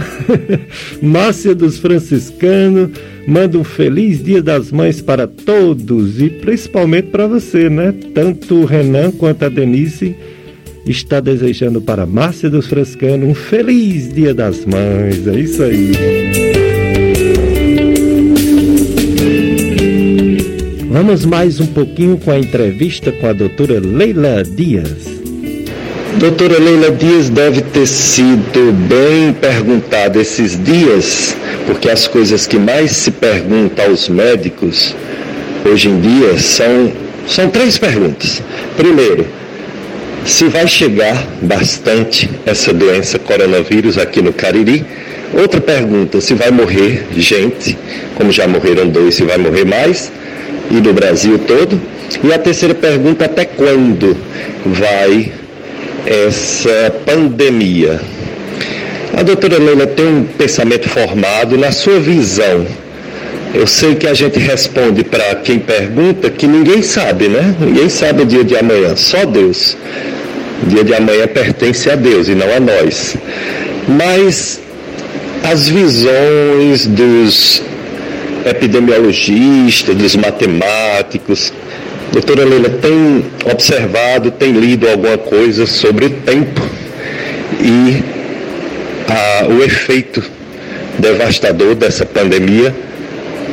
[1.03, 2.91] Márcia dos franciscanos,
[3.27, 7.93] manda um feliz Dia das Mães para todos e principalmente para você, né?
[8.15, 10.15] Tanto o Renan quanto a Denise
[10.87, 15.27] está desejando para Márcia dos Frescanos um feliz Dia das Mães.
[15.27, 15.93] É isso aí.
[20.91, 25.11] Vamos mais um pouquinho com a entrevista com a doutora Leila Dias.
[26.19, 31.35] Doutora Leila Dias deve ter sido bem perguntada esses dias,
[31.67, 34.95] porque as coisas que mais se perguntam aos médicos
[35.65, 36.93] hoje em dia são,
[37.27, 38.43] são três perguntas.
[38.77, 39.27] Primeiro,
[40.25, 44.85] se vai chegar bastante essa doença coronavírus aqui no Cariri.
[45.35, 47.77] Outra pergunta, se vai morrer gente,
[48.15, 50.13] como já morreram dois, se vai morrer mais,
[50.71, 51.81] e no Brasil todo.
[52.23, 54.17] E a terceira pergunta, até quando
[54.67, 55.33] vai
[56.07, 58.01] essa pandemia?
[59.17, 62.67] A doutora Leila tem um pensamento formado na sua visão.
[63.55, 67.55] Eu sei que a gente responde para quem pergunta que ninguém sabe, né?
[67.61, 69.77] Ninguém sabe o dia de amanhã, só Deus.
[70.63, 73.17] O dia de amanhã pertence a Deus e não a nós.
[73.89, 74.61] Mas
[75.43, 77.63] as visões dos
[78.47, 81.53] epidemiologistas, dos matemáticos,
[82.13, 86.61] doutora Leila tem observado, tem lido alguma coisa sobre o tempo
[87.61, 88.03] e
[89.09, 90.23] a, o efeito
[90.99, 92.75] devastador dessa pandemia,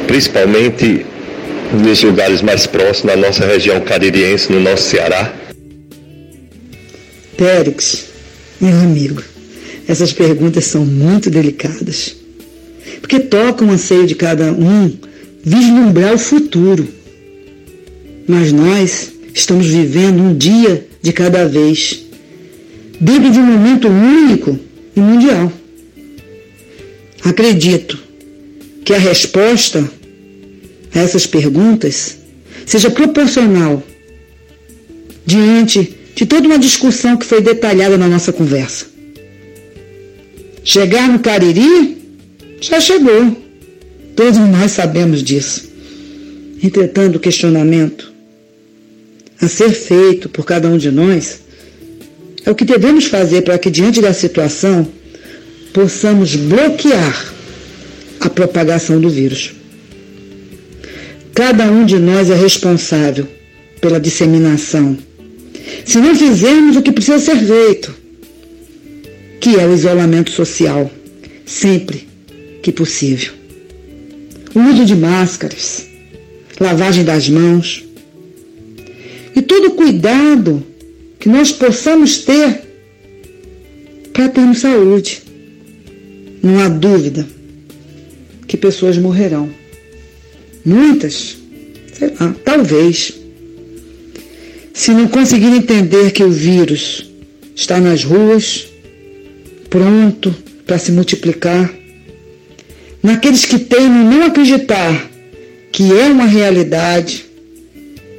[0.08, 1.06] principalmente
[1.74, 5.32] nos lugares mais próximos, na nossa região caririense, no nosso Ceará.
[7.40, 8.08] Périx,
[8.60, 9.24] meu amigo,
[9.88, 12.14] essas perguntas são muito delicadas,
[13.00, 14.94] porque tocam o anseio de cada um
[15.42, 16.86] vislumbrar o futuro.
[18.28, 22.04] Mas nós estamos vivendo um dia de cada vez,
[23.00, 24.60] dentro de um momento único
[24.94, 25.50] e mundial.
[27.24, 27.98] Acredito
[28.84, 29.90] que a resposta
[30.94, 32.18] a essas perguntas
[32.66, 33.82] seja proporcional
[35.26, 38.88] diante de toda uma discussão que foi detalhada na nossa conversa.
[40.66, 41.98] Chegar no Cariri
[42.60, 43.38] já chegou.
[44.18, 45.70] Todos nós sabemos disso.
[46.62, 48.12] Entretanto, o questionamento
[49.42, 51.40] a ser feito por cada um de nós
[52.46, 54.86] é o que devemos fazer para que, diante da situação,
[55.72, 57.34] possamos bloquear
[58.20, 59.54] a propagação do vírus.
[61.34, 63.26] cada um de nós é responsável
[63.80, 65.08] pela disseminação.
[65.86, 67.96] Se não fizermos o que precisa ser feito,
[69.40, 70.92] que é o isolamento social,
[71.46, 72.08] sempre
[72.62, 73.34] que possível.
[74.54, 75.88] O uso de máscaras,
[76.60, 77.86] lavagem das mãos
[79.36, 80.64] e todo o cuidado
[81.20, 82.62] que nós possamos ter
[84.14, 85.22] para termos saúde.
[86.42, 87.28] Não há dúvida
[88.48, 89.50] que pessoas morrerão.
[90.66, 91.38] Muitas,
[91.94, 93.19] sei lá, talvez.
[94.80, 97.06] Se não conseguir entender que o vírus
[97.54, 98.66] está nas ruas,
[99.70, 100.34] pronto
[100.66, 101.70] para se multiplicar,
[103.04, 105.12] naqueles que temem não acreditar
[105.70, 107.26] que é uma realidade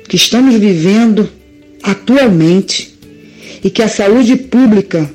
[0.07, 1.31] que estamos vivendo
[1.83, 2.95] atualmente
[3.65, 5.11] e que a saúde pública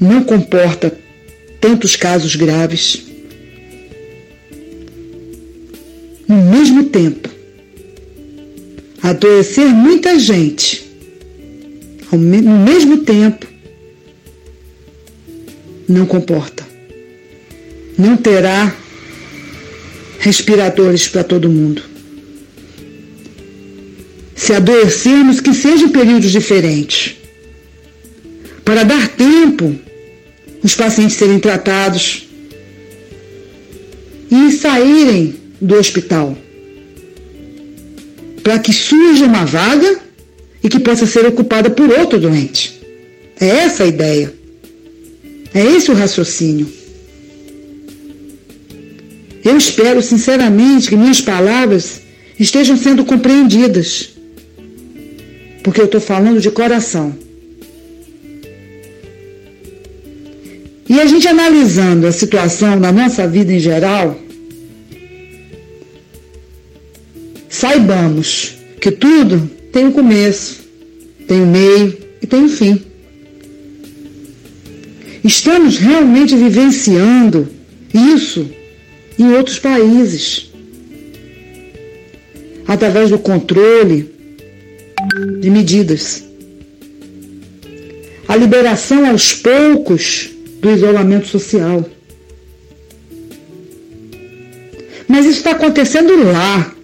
[0.00, 0.98] não comporta
[1.60, 3.04] tantos casos graves.
[6.26, 7.28] No mesmo tempo,
[9.02, 10.88] adoecer muita gente,
[12.12, 13.46] no mesmo tempo,
[15.88, 16.66] não comporta.
[17.98, 18.74] Não terá
[20.18, 21.82] respiradores para todo mundo.
[24.34, 27.16] Se adoecermos, que sejam períodos diferentes,
[28.64, 29.74] para dar tempo
[30.62, 32.26] os pacientes serem tratados
[34.30, 36.36] e saírem do hospital,
[38.42, 40.00] para que surja uma vaga
[40.62, 42.80] e que possa ser ocupada por outro doente.
[43.40, 44.32] É essa a ideia.
[45.54, 46.68] É esse o raciocínio.
[49.42, 52.02] Eu espero sinceramente que minhas palavras
[52.38, 54.10] estejam sendo compreendidas,
[55.62, 57.14] porque eu estou falando de coração.
[60.88, 64.18] E a gente analisando a situação da nossa vida em geral,
[67.50, 70.60] saibamos que tudo tem um começo,
[71.26, 72.80] tem um meio e tem um fim.
[75.22, 77.48] Estamos realmente vivenciando
[77.92, 78.48] isso
[79.18, 80.50] em outros países,
[82.66, 84.10] através do controle
[85.40, 86.24] de medidas.
[88.26, 90.30] A liberação aos poucos
[90.60, 91.84] do isolamento social.
[95.08, 96.76] Mas isso está acontecendo lá.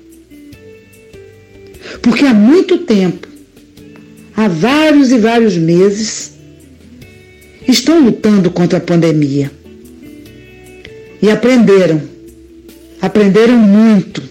[2.06, 3.26] Porque há muito tempo,
[4.36, 6.32] há vários e vários meses,
[7.66, 9.50] estão lutando contra a pandemia.
[11.20, 12.00] E aprenderam.
[13.02, 14.22] Aprenderam muito.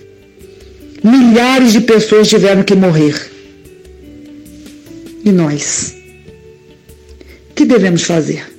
[1.03, 3.29] Milhares de pessoas tiveram que morrer.
[5.25, 5.95] E nós?
[7.51, 8.55] O que devemos fazer?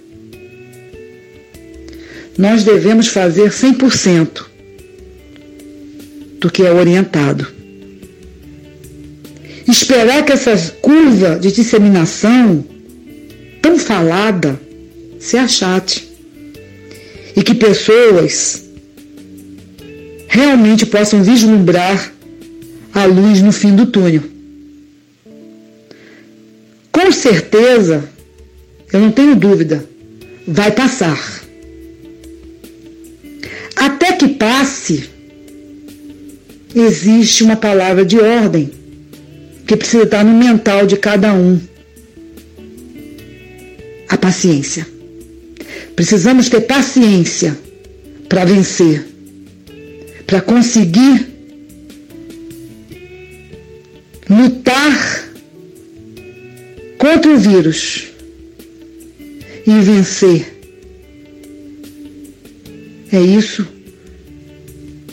[2.38, 4.44] nós devemos fazer 100%
[6.38, 7.55] do que é orientado.
[9.68, 12.64] Esperar que essa curva de disseminação
[13.60, 14.60] tão falada
[15.18, 16.08] se achate
[17.34, 18.62] e que pessoas
[20.28, 22.12] realmente possam vislumbrar
[22.94, 24.22] a luz no fim do túnel.
[26.92, 28.08] Com certeza,
[28.92, 29.84] eu não tenho dúvida,
[30.46, 31.42] vai passar.
[33.74, 35.10] Até que passe,
[36.74, 38.70] existe uma palavra de ordem
[39.66, 41.60] que precisa estar no mental de cada um.
[44.08, 44.86] A paciência.
[45.94, 47.58] Precisamos ter paciência
[48.28, 49.04] para vencer,
[50.26, 51.26] para conseguir
[54.28, 55.30] lutar
[56.98, 58.08] contra o vírus
[59.66, 60.56] e vencer
[63.12, 63.66] é isso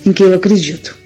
[0.06, 0.98] em que eu acredito.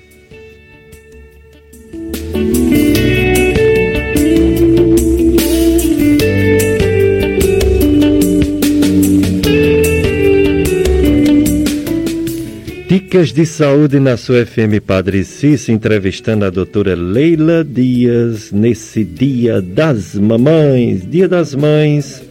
[12.97, 19.61] Dicas de saúde na sua FM Padre Cício, entrevistando a doutora Leila Dias nesse Dia
[19.61, 22.23] das Mamães, Dia das Mães,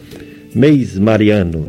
[0.53, 1.65] mês mariano.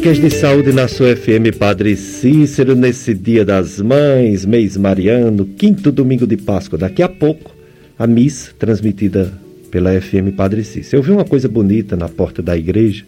[0.00, 5.92] Dicas de saúde na sua FM Padre Cícero, nesse Dia das Mães, mês mariano, quinto
[5.92, 6.78] domingo de Páscoa.
[6.78, 7.54] Daqui a pouco,
[7.98, 9.30] a missa transmitida
[9.70, 10.96] pela FM Padre Cícero.
[10.96, 13.04] Eu vi uma coisa bonita na porta da igreja,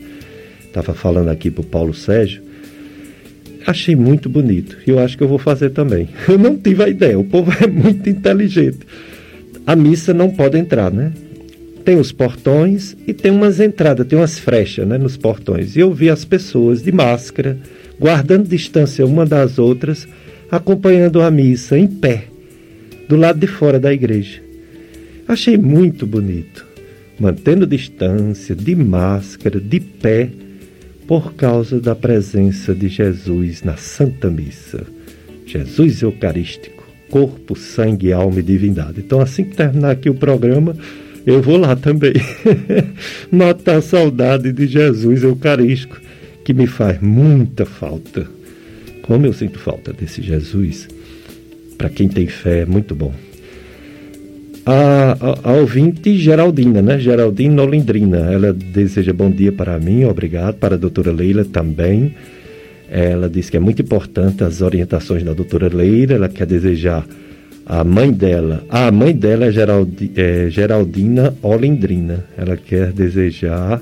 [0.67, 2.43] estava falando aqui para o Paulo Sérgio,
[3.67, 4.77] achei muito bonito.
[4.87, 6.11] E eu acho que eu vou fazer também.
[6.29, 8.81] Eu não tive a ideia, o povo é muito inteligente.
[9.67, 11.11] A missa não pode entrar, né?
[11.85, 15.75] Tem os portões e tem umas entradas, tem umas frechas né, nos portões.
[15.75, 17.59] E eu vi as pessoas de máscara,
[17.99, 20.07] guardando distância uma das outras,
[20.51, 22.25] acompanhando a missa em pé,
[23.09, 24.41] do lado de fora da igreja.
[25.27, 26.67] Achei muito bonito,
[27.19, 30.31] mantendo distância, de máscara, de pé
[31.07, 34.85] por causa da presença de Jesus na Santa Missa.
[35.45, 39.01] Jesus Eucarístico, corpo, sangue, alma e divindade.
[39.01, 40.77] Então, assim que terminar aqui o programa,
[41.27, 42.15] eu vou lá também
[43.31, 46.01] matar a saudade de Jesus Eucarístico,
[46.45, 48.27] que me faz muita falta.
[49.03, 50.89] Como eu sinto falta desse Jesus.
[51.77, 53.13] Para quem tem fé, é muito bom
[54.65, 56.99] a, a, a, ouvinte Geraldina, né?
[56.99, 58.33] Geraldina Olindrina.
[58.33, 60.57] Ela deseja bom dia para mim, obrigado.
[60.57, 62.15] Para a doutora Leila também.
[62.91, 66.15] Ela diz que é muito importante as orientações da doutora Leila.
[66.15, 67.05] Ela quer desejar
[67.67, 68.65] a mãe dela.
[68.69, 72.25] a mãe dela é, Geraldi, é Geraldina Olindrina.
[72.37, 73.81] Ela quer desejar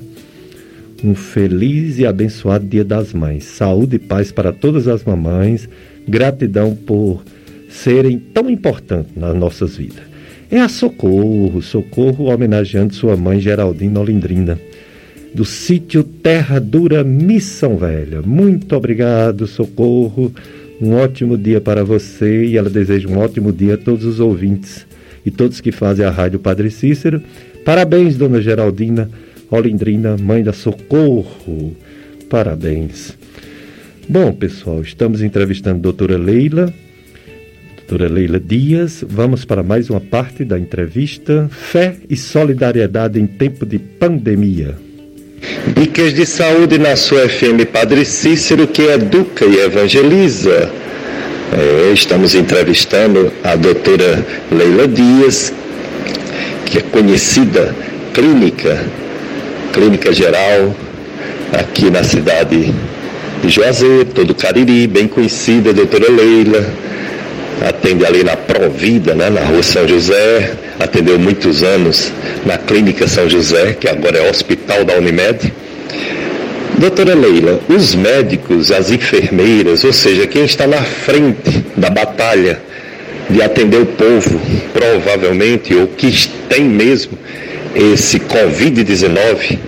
[1.03, 3.43] um feliz e abençoado Dia das Mães.
[3.43, 5.67] Saúde e paz para todas as mamães.
[6.07, 7.23] Gratidão por
[7.69, 10.11] serem tão importantes nas nossas vidas
[10.51, 14.59] é a Socorro, Socorro homenageando sua mãe Geraldina Olindrina,
[15.33, 18.21] do sítio Terra Dura, Missão Velha.
[18.21, 20.33] Muito obrigado, Socorro.
[20.81, 24.87] Um ótimo dia para você e ela deseja um ótimo dia a todos os ouvintes
[25.25, 27.21] e todos que fazem a Rádio Padre Cícero.
[27.63, 29.09] Parabéns, dona Geraldina
[29.49, 31.75] Olindrina, mãe da Socorro.
[32.29, 33.15] Parabéns.
[34.09, 36.73] Bom, pessoal, estamos entrevistando a doutora Leila
[37.91, 39.03] doutora Leila Dias.
[39.07, 44.75] Vamos para mais uma parte da entrevista: Fé e solidariedade em tempo de pandemia.
[45.75, 50.71] Dicas de saúde na sua FM Padre Cícero, que educa e evangeliza.
[51.51, 55.51] É, estamos entrevistando a doutora Leila Dias,
[56.65, 57.75] que é conhecida
[58.13, 58.85] clínica,
[59.73, 60.75] clínica geral,
[61.51, 62.71] aqui na cidade
[63.41, 66.71] de Juazeiro, todo Cariri, bem conhecida, doutora Leila
[67.61, 72.11] atende ali na Provida, né, na rua São José, atendeu muitos anos
[72.45, 75.53] na Clínica São José, que agora é Hospital da Unimed.
[76.77, 82.59] Doutora Leila, os médicos, as enfermeiras, ou seja, quem está na frente da batalha
[83.29, 84.41] de atender o povo,
[84.73, 87.17] provavelmente, ou que tem mesmo
[87.75, 89.59] esse Covid-19,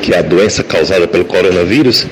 [0.00, 2.06] que é a doença causada pelo coronavírus,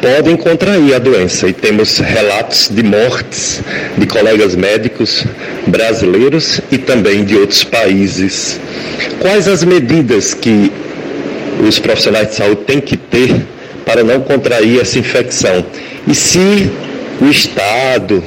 [0.00, 1.48] podem contrair a doença.
[1.48, 3.60] E temos relatos de mortes
[3.96, 5.24] de colegas médicos
[5.66, 8.60] brasileiros e também de outros países.
[9.20, 10.70] Quais as medidas que
[11.66, 13.34] os profissionais de saúde têm que ter
[13.84, 15.64] para não contrair essa infecção?
[16.06, 16.70] E se
[17.20, 18.22] o Estado,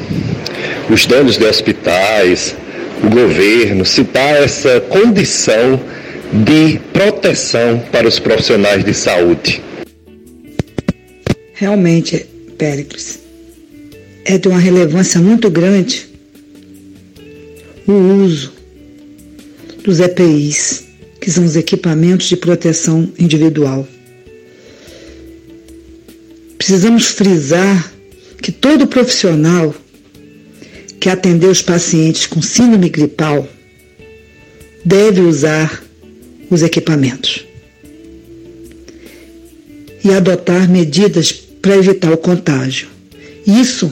[0.90, 2.56] os donos de hospitais,
[3.04, 5.80] o governo, se dá essa condição
[6.32, 9.69] de proteção para os profissionais de saúde?
[11.60, 12.26] Realmente,
[12.58, 13.20] Péricles,
[14.24, 16.08] é de uma relevância muito grande
[17.86, 18.54] o uso
[19.84, 20.86] dos EPIs,
[21.20, 23.86] que são os equipamentos de proteção individual.
[26.58, 27.92] Precisamos frisar
[28.42, 29.76] que todo profissional
[30.98, 33.46] que atender os pacientes com síndrome gripal
[34.86, 35.84] deve usar
[36.50, 37.46] os equipamentos
[40.06, 42.88] e adotar medidas para evitar o contágio.
[43.46, 43.92] Isso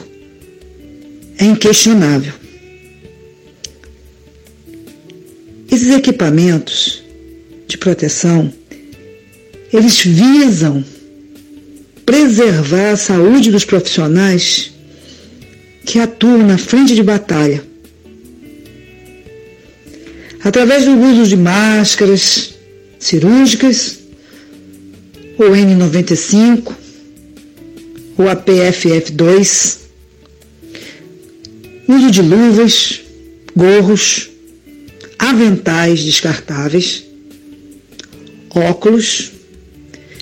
[1.38, 2.34] é inquestionável.
[5.70, 7.04] Esses equipamentos
[7.68, 8.52] de proteção,
[9.72, 10.84] eles visam
[12.06, 14.72] preservar a saúde dos profissionais
[15.86, 17.64] que atuam na frente de batalha.
[20.44, 22.56] Através do uso de máscaras
[23.00, 24.00] cirúrgicas,
[25.38, 26.74] ou N95,
[28.18, 29.78] o APFF2,
[31.88, 33.02] uso de luvas,
[33.56, 34.30] gorros,
[35.20, 37.04] aventais descartáveis,
[38.50, 39.32] óculos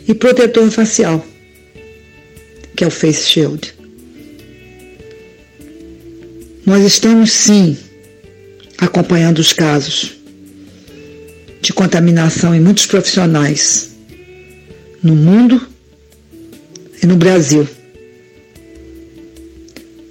[0.07, 1.25] e protetor facial,
[2.75, 3.73] que é o Face Shield.
[6.65, 7.77] Nós estamos sim
[8.77, 10.13] acompanhando os casos
[11.61, 13.91] de contaminação em muitos profissionais
[15.01, 15.65] no mundo
[17.01, 17.67] e no Brasil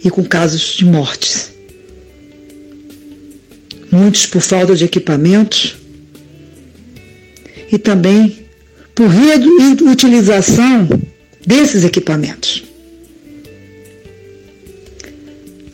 [0.04, 1.52] e com casos de mortes.
[3.90, 5.76] Muitos por falta de equipamentos
[7.72, 8.46] e também
[8.94, 10.88] por reutilização
[11.46, 12.64] desses equipamentos.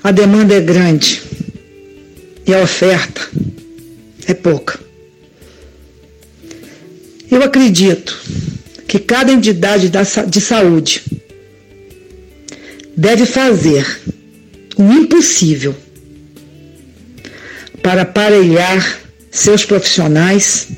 [0.03, 1.23] a demanda é grande
[2.47, 3.29] e a oferta
[4.27, 4.79] é pouca.
[7.31, 8.19] Eu acredito
[8.89, 9.91] que cada entidade
[10.29, 11.03] de saúde
[12.97, 13.87] deve fazer
[14.81, 15.77] o impossível
[17.83, 19.01] para aparelhar
[19.31, 20.69] seus profissionais,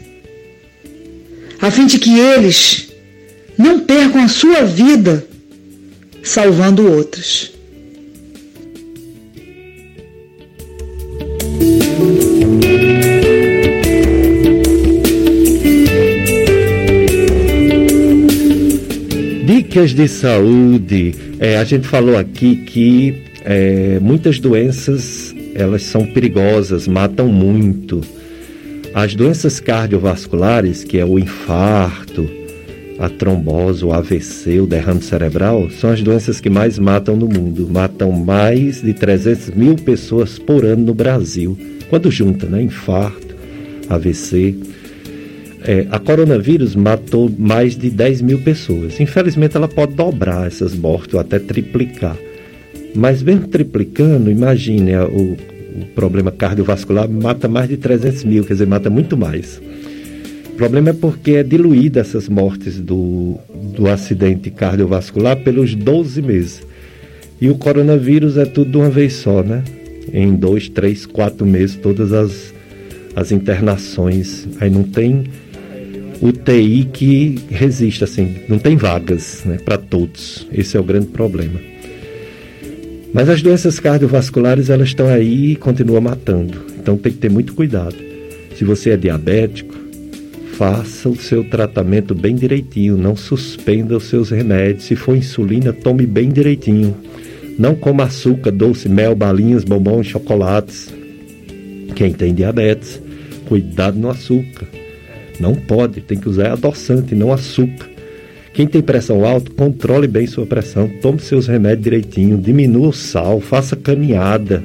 [1.60, 2.88] a fim de que eles
[3.56, 5.24] não percam a sua vida
[6.22, 7.52] salvando outros.
[19.46, 21.14] Dicas de saúde.
[21.38, 28.00] É, a gente falou aqui que é, muitas doenças elas são perigosas, matam muito.
[28.94, 32.28] As doenças cardiovasculares, que é o infarto,
[32.98, 37.68] a trombose, o AVC, o derrame cerebral, são as doenças que mais matam no mundo.
[37.70, 41.58] Matam mais de 300 mil pessoas por ano no Brasil.
[41.90, 42.62] Quando junta, né?
[42.62, 43.34] Infarto,
[43.88, 44.54] AVC.
[45.64, 49.00] É, a coronavírus matou mais de 10 mil pessoas.
[49.00, 52.16] Infelizmente, ela pode dobrar essas mortes ou até triplicar.
[52.94, 55.36] Mas mesmo triplicando, imagine o,
[55.82, 59.60] o problema cardiovascular mata mais de 300 mil, quer dizer, mata muito mais.
[60.52, 63.38] O problema é porque é diluída essas mortes do,
[63.74, 66.62] do acidente cardiovascular pelos 12 meses.
[67.40, 69.64] E o coronavírus é tudo de uma vez só, né?
[70.12, 72.52] Em dois, três, quatro meses, todas as,
[73.16, 74.46] as internações.
[74.60, 75.24] Aí não tem
[76.20, 80.46] UTI que resista, assim, não tem vagas né, para todos.
[80.52, 81.71] Esse é o grande problema.
[83.12, 86.64] Mas as doenças cardiovasculares, elas estão aí e continuam matando.
[86.78, 87.94] Então tem que ter muito cuidado.
[88.56, 89.74] Se você é diabético,
[90.54, 94.84] faça o seu tratamento bem direitinho, não suspenda os seus remédios.
[94.84, 96.96] Se for insulina, tome bem direitinho.
[97.58, 100.92] Não coma açúcar, doce, mel, balinhas, bombons, chocolates.
[101.94, 103.00] Quem tem diabetes,
[103.46, 104.66] cuidado no açúcar.
[105.38, 107.91] Não pode, tem que usar adoçante, não açúcar.
[108.52, 113.40] Quem tem pressão alta, controle bem sua pressão, tome seus remédios direitinho, diminua o sal,
[113.40, 114.62] faça caminhada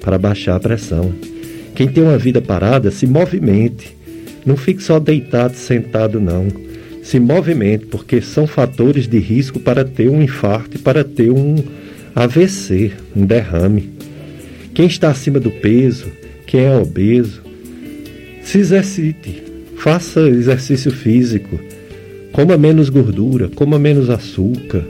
[0.00, 1.12] para baixar a pressão.
[1.74, 3.96] Quem tem uma vida parada, se movimente.
[4.46, 6.46] Não fique só deitado, sentado, não.
[7.02, 11.56] Se movimente, porque são fatores de risco para ter um infarto e para ter um
[12.14, 13.90] AVC, um derrame.
[14.72, 16.06] Quem está acima do peso,
[16.46, 17.42] quem é obeso,
[18.42, 19.42] se exercite,
[19.76, 21.58] faça exercício físico
[22.36, 24.84] Coma menos gordura, coma menos açúcar.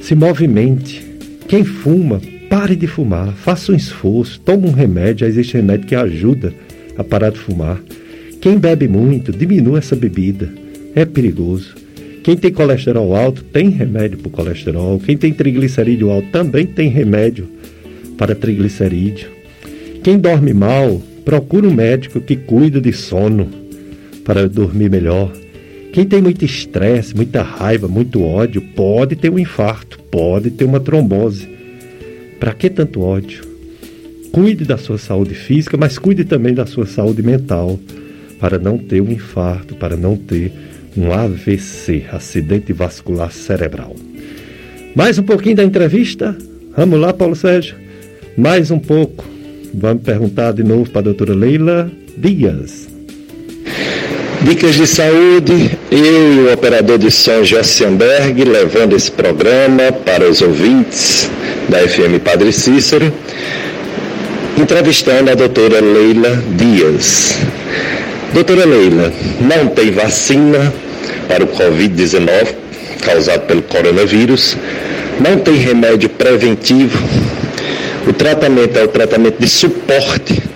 [0.00, 1.06] Se movimente.
[1.46, 3.34] Quem fuma, pare de fumar.
[3.34, 5.26] Faça um esforço, tome um remédio.
[5.26, 6.54] Existe remédio que ajuda
[6.96, 7.78] a parar de fumar.
[8.40, 10.50] Quem bebe muito, diminua essa bebida.
[10.94, 11.74] É perigoso.
[12.24, 14.98] Quem tem colesterol alto tem remédio para o colesterol.
[15.00, 17.46] Quem tem triglicerídeo alto também tem remédio
[18.16, 19.28] para triglicerídeo.
[20.02, 23.50] Quem dorme mal, procura um médico que cuida de sono
[24.24, 25.30] para dormir melhor.
[25.92, 30.78] Quem tem muito estresse, muita raiva, muito ódio, pode ter um infarto, pode ter uma
[30.78, 31.48] trombose.
[32.38, 33.44] Para que tanto ódio?
[34.30, 37.78] Cuide da sua saúde física, mas cuide também da sua saúde mental,
[38.38, 40.52] para não ter um infarto, para não ter
[40.96, 43.96] um AVC, acidente vascular cerebral.
[44.94, 46.36] Mais um pouquinho da entrevista?
[46.76, 47.76] Vamos lá, Paulo Sérgio?
[48.36, 49.24] Mais um pouco.
[49.74, 52.89] Vamos perguntar de novo para a doutora Leila Dias.
[54.42, 60.40] Dicas de saúde, eu e o operador de som Jessianberg levando esse programa para os
[60.40, 61.30] ouvintes
[61.68, 63.12] da FM Padre Cícero,
[64.56, 67.38] entrevistando a doutora Leila Dias.
[68.32, 70.72] Doutora Leila, não tem vacina
[71.28, 72.54] para o Covid-19
[73.02, 74.56] causado pelo coronavírus,
[75.20, 76.98] não tem remédio preventivo,
[78.06, 80.49] o tratamento é o tratamento de suporte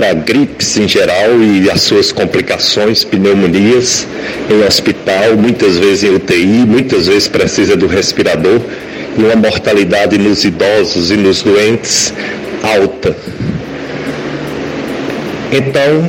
[0.00, 4.08] para gripes em geral e as suas complicações, pneumonias
[4.48, 8.62] em hospital, muitas vezes em UTI, muitas vezes precisa do respirador
[9.18, 12.14] e uma mortalidade nos idosos e nos doentes
[12.62, 13.14] alta.
[15.52, 16.08] Então,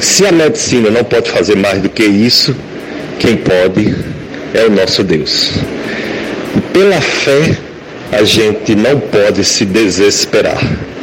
[0.00, 2.56] se a medicina não pode fazer mais do que isso,
[3.18, 3.94] quem pode
[4.54, 5.50] é o nosso Deus.
[6.72, 7.58] Pela fé,
[8.10, 10.93] a gente não pode se desesperar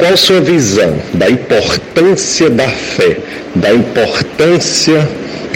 [0.00, 3.18] qual sua visão da importância da fé,
[3.54, 5.06] da importância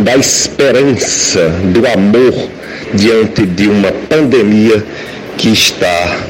[0.03, 2.51] da esperança, do amor
[2.93, 4.85] diante de uma pandemia
[5.39, 6.21] que está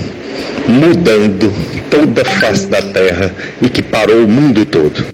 [0.69, 1.53] mudando
[1.91, 5.13] toda a face da terra e que parou o mundo todo?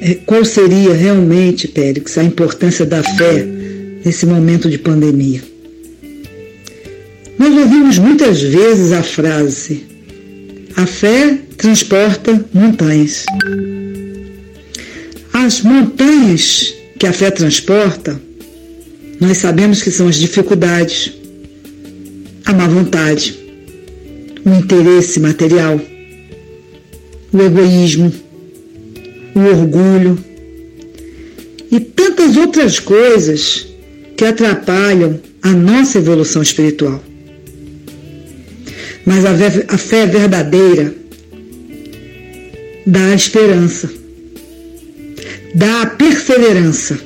[0.00, 3.55] é, qual seria realmente, Périx, a importância da fé
[4.06, 5.42] nesse momento de pandemia.
[7.36, 9.84] Nós ouvimos muitas vezes a frase:
[10.76, 13.26] a fé transporta montanhas.
[15.32, 18.18] As montanhas que a fé transporta,
[19.20, 21.12] nós sabemos que são as dificuldades,
[22.44, 23.36] a má vontade,
[24.44, 25.80] o interesse material,
[27.32, 28.12] o egoísmo,
[29.34, 30.16] o orgulho
[31.72, 33.65] e tantas outras coisas
[34.16, 37.02] que atrapalham a nossa evolução espiritual.
[39.04, 40.92] Mas a fé verdadeira
[42.86, 43.90] dá a esperança,
[45.54, 46.98] dá a perseverança,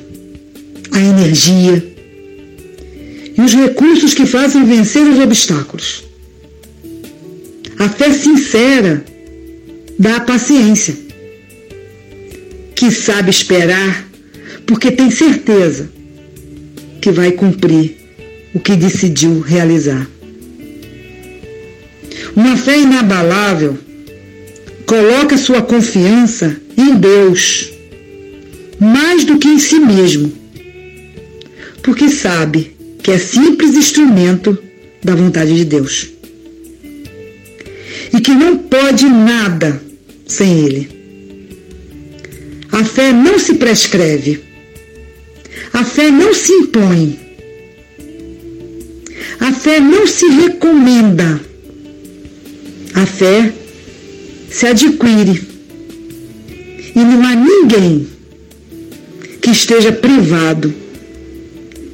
[0.91, 1.91] a energia
[3.37, 6.03] e os recursos que fazem vencer os obstáculos.
[7.77, 9.03] A fé sincera
[9.99, 10.95] dá a paciência,
[12.75, 14.07] que sabe esperar
[14.65, 16.00] porque tem certeza
[17.01, 17.97] que vai cumprir
[18.53, 20.07] o que decidiu realizar.
[22.35, 23.77] Uma fé inabalável
[24.85, 27.71] coloca sua confiança em Deus
[28.79, 30.31] mais do que em si mesmo,
[31.83, 34.57] porque sabe que é simples instrumento
[35.03, 36.09] da vontade de Deus
[38.13, 39.81] e que não pode nada
[40.27, 40.89] sem Ele.
[42.71, 44.41] A fé não se prescreve,
[45.73, 47.19] a fé não se impõe,
[49.39, 51.39] a fé não se recomenda,
[52.93, 53.53] a fé
[54.49, 55.49] se adquire.
[56.93, 58.07] E não há ninguém
[59.41, 60.73] que esteja privado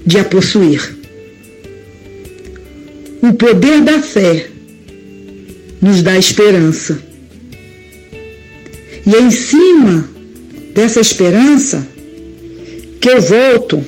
[0.05, 0.97] de a possuir.
[3.21, 4.49] O poder da fé
[5.82, 6.99] nos dá esperança.
[9.05, 10.09] E em cima
[10.73, 11.88] dessa esperança
[13.00, 13.84] que eu volto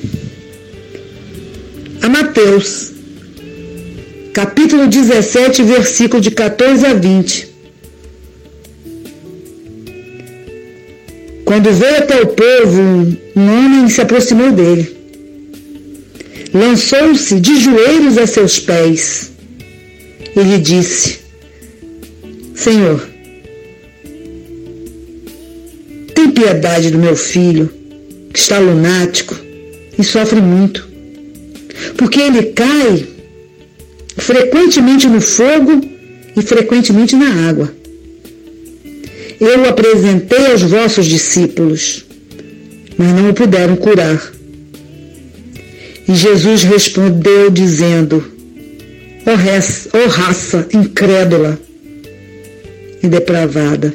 [2.02, 2.92] a Mateus,
[4.34, 7.50] capítulo 17, versículo de 14 a 20.
[11.46, 12.82] Quando veio até o povo,
[13.36, 14.98] um homem se aproximou dele.
[16.54, 19.32] Lançou-se de joelhos a seus pés
[20.36, 21.20] e lhe disse:
[22.56, 23.08] Senhor,
[26.14, 27.79] tem piedade do meu filho,
[28.40, 29.36] está lunático
[29.98, 30.88] e sofre muito,
[31.98, 33.06] porque ele cai
[34.18, 35.82] frequentemente no fogo
[36.36, 37.74] e frequentemente na água.
[39.40, 42.06] Eu o apresentei aos vossos discípulos,
[42.98, 44.34] mas não o puderam curar.
[46.08, 48.24] E Jesus respondeu, dizendo:
[49.26, 51.60] Ó oh, raça incrédula
[53.02, 53.94] e depravada,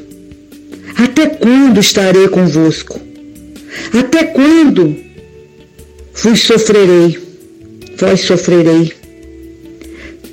[0.97, 3.14] até quando estarei convosco?
[3.93, 4.97] Até quando
[6.15, 7.19] vos sofrerei?
[7.99, 8.93] Vós sofrerei.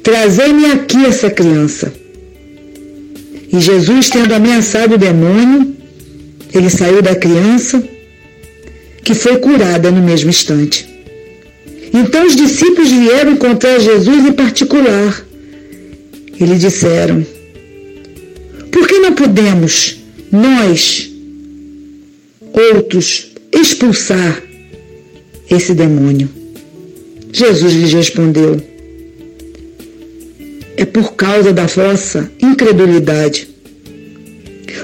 [0.03, 1.93] Trazei-me aqui essa criança.
[3.53, 5.75] E Jesus, tendo ameaçado o demônio,
[6.53, 7.83] ele saiu da criança,
[9.03, 10.87] que foi curada no mesmo instante.
[11.93, 15.25] Então os discípulos vieram encontrar Jesus em particular.
[16.39, 17.25] E lhe disseram:
[18.71, 19.97] Por que não podemos,
[20.31, 21.11] nós,
[22.73, 24.41] outros, expulsar
[25.49, 26.29] esse demônio?
[27.31, 28.71] Jesus lhes respondeu:
[30.81, 33.47] é por causa da vossa incredulidade.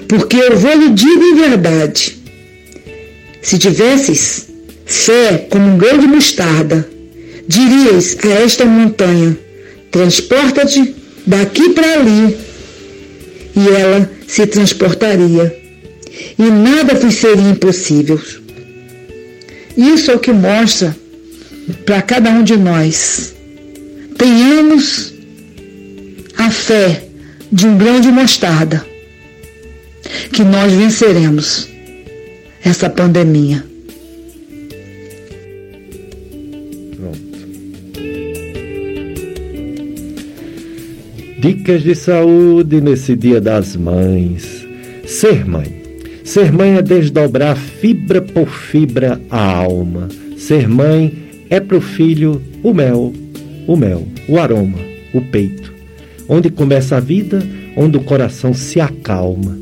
[0.08, 2.18] Porque eu vou lhe digo em verdade:
[3.42, 4.48] se tivesses
[4.86, 6.88] fé como um grão de mostarda,
[7.48, 9.36] dirias a esta montanha:
[9.90, 10.96] transporta-te
[11.26, 12.38] daqui para ali,
[13.56, 15.56] e ela se transportaria,
[16.38, 18.20] e nada vos seria impossível.
[19.78, 20.96] Isso é o que mostra
[21.86, 23.36] para cada um de nós.
[24.18, 25.14] Tenhamos
[26.36, 27.04] a fé
[27.52, 28.86] de um grão de mostarda,
[30.34, 31.70] que nós venceremos
[32.64, 33.64] essa pandemia.
[41.40, 44.66] Dicas de saúde nesse Dia das Mães.
[45.06, 45.82] Ser mãe.
[46.24, 50.10] Ser mãe é desdobrar fibra por fibra a alma.
[50.38, 51.12] Ser mãe
[51.50, 53.12] é para o filho o mel,
[53.66, 54.78] o mel, o aroma,
[55.12, 55.74] o peito
[56.30, 57.42] onde começa a vida,
[57.76, 59.58] onde o coração se acalma.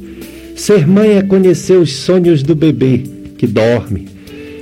[0.58, 3.04] Ser mãe é conhecer os sonhos do bebê
[3.38, 4.10] que dorme,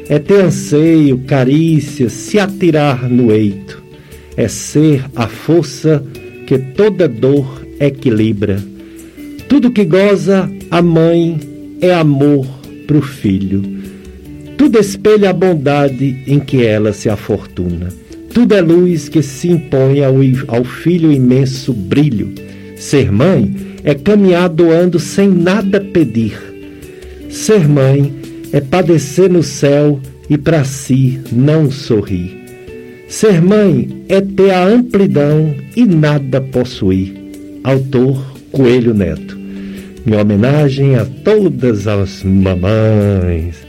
[0.07, 3.82] é ter anseio, carícia, se atirar no eito,
[4.38, 6.03] é ser a força
[6.45, 8.61] que toda dor equilibra.
[9.47, 11.39] Tudo que goza a mãe
[11.82, 12.45] é amor
[12.86, 13.72] pro filho.
[14.64, 17.89] Tudo espelha a bondade em que ela se afortuna.
[18.34, 20.16] Tudo é luz que se impõe ao,
[20.47, 22.34] ao filho imenso brilho.
[22.78, 23.53] Ser mãe
[23.84, 26.39] é caminhar doando sem nada pedir.
[27.30, 28.14] Ser mãe
[28.53, 29.99] é padecer no céu
[30.30, 32.34] e para si não sorrir.
[33.09, 37.14] Ser mãe é ter a amplidão e nada possuir.
[37.66, 39.38] Autor Coelho Neto.
[40.05, 43.62] Minha homenagem a todas as mamães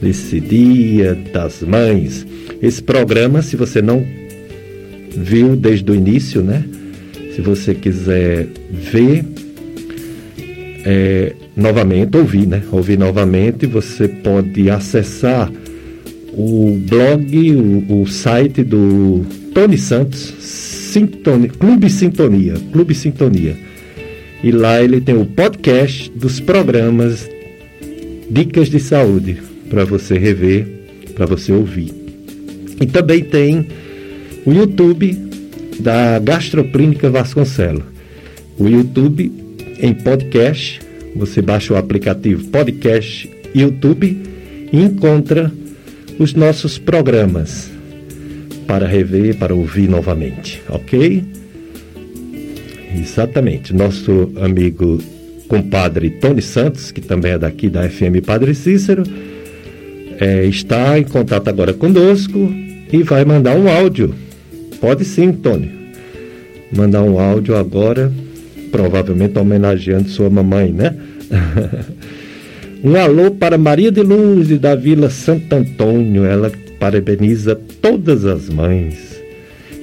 [0.00, 2.26] desse Dia das Mães.
[2.60, 4.04] Esse programa, se você não
[5.16, 6.64] viu desde o início, né?
[7.34, 9.24] Se você quiser ver
[10.84, 12.62] é, novamente, ouvir, né?
[12.70, 15.50] Ouvir novamente, você pode acessar
[16.32, 23.56] o blog, o, o site do Tony Santos, Sintonia, Clube Sintonia, Clube Sintonia.
[24.42, 27.28] E lá ele tem o podcast dos programas
[28.30, 30.66] Dicas de Saúde para você rever,
[31.14, 31.92] para você ouvir.
[32.80, 33.66] E também tem
[34.44, 35.16] o YouTube
[35.80, 37.84] da Gastroclínica Vasconcelos.
[38.58, 39.32] O YouTube
[39.80, 40.80] em podcast,
[41.14, 44.22] você baixa o aplicativo Podcast YouTube
[44.72, 45.52] e encontra
[46.18, 47.70] os nossos programas
[48.66, 51.24] para rever, para ouvir novamente, ok?
[52.96, 53.74] Exatamente.
[53.74, 54.98] Nosso amigo
[55.48, 59.02] compadre Tony Santos, que também é daqui da FM Padre Cícero,
[60.20, 62.38] é, está em contato agora conosco
[62.92, 64.14] e vai mandar um áudio.
[64.80, 65.70] Pode sim, Tony.
[66.74, 68.12] Mandar um áudio agora,
[68.70, 70.96] provavelmente homenageando sua mamãe, né?
[72.84, 76.22] Um alô para Maria de Luz da Vila Santo Antônio.
[76.26, 79.18] Ela parabeniza todas as mães.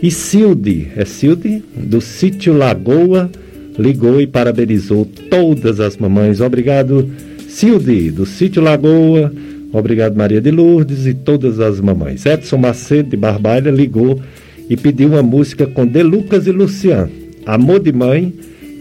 [0.03, 3.27] E Silde, é Silde, do sítio Lagoa,
[3.75, 6.41] ligou e parabenizou todas as mamães.
[6.41, 7.09] Obrigado,
[7.47, 9.33] Silde, do sítio Lagoa.
[9.71, 12.25] Obrigado, Maria de Lourdes e todas as mamães.
[12.25, 14.21] Edson Macedo de Barbalha ligou
[14.69, 17.11] e pediu uma música com De Lucas e Luciano.
[17.45, 18.33] Amor de Mãe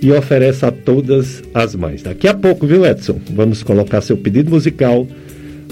[0.03, 2.03] e oferece a todas as mães.
[2.03, 3.20] Daqui a pouco, viu, Edson?
[3.30, 5.07] Vamos colocar seu pedido musical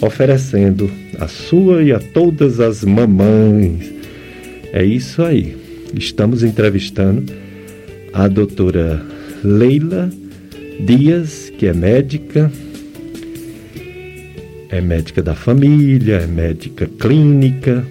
[0.01, 3.93] oferecendo a sua e a todas as mamães.
[4.73, 5.57] É isso aí.
[5.95, 7.33] Estamos entrevistando
[8.13, 9.03] a doutora
[9.43, 10.11] Leila
[10.81, 12.53] Dias, que é médica,
[14.71, 17.85] é médica da família, é médica clínica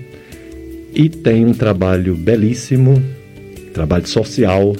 [0.93, 3.01] e tem um trabalho belíssimo,
[3.73, 4.75] trabalho social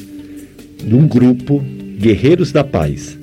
[0.84, 1.64] de um grupo
[1.98, 3.18] Guerreiros da Paz,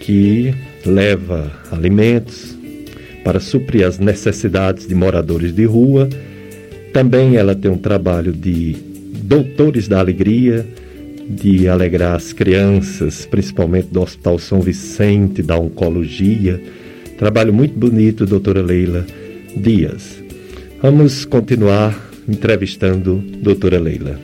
[0.00, 0.54] que
[0.84, 2.56] leva alimentos
[3.24, 6.08] para suprir as necessidades de moradores de rua.
[6.92, 8.76] Também ela tem um trabalho de
[9.22, 10.66] doutores da alegria,
[11.28, 16.62] de alegrar as crianças, principalmente do Hospital São Vicente, da oncologia.
[17.18, 19.06] Trabalho muito bonito, doutora Leila
[19.56, 20.22] Dias.
[20.82, 21.98] Vamos continuar
[22.28, 24.20] entrevistando doutora Leila.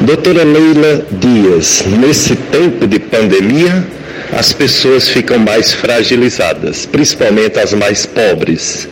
[0.00, 3.86] Doutora Leila Dias, nesse tempo de pandemia,
[4.32, 8.88] as pessoas ficam mais fragilizadas, principalmente as mais pobres.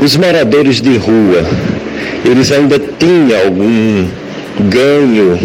[0.00, 1.44] Os moradores de rua,
[2.24, 4.06] eles ainda tinham algum
[4.70, 5.38] ganho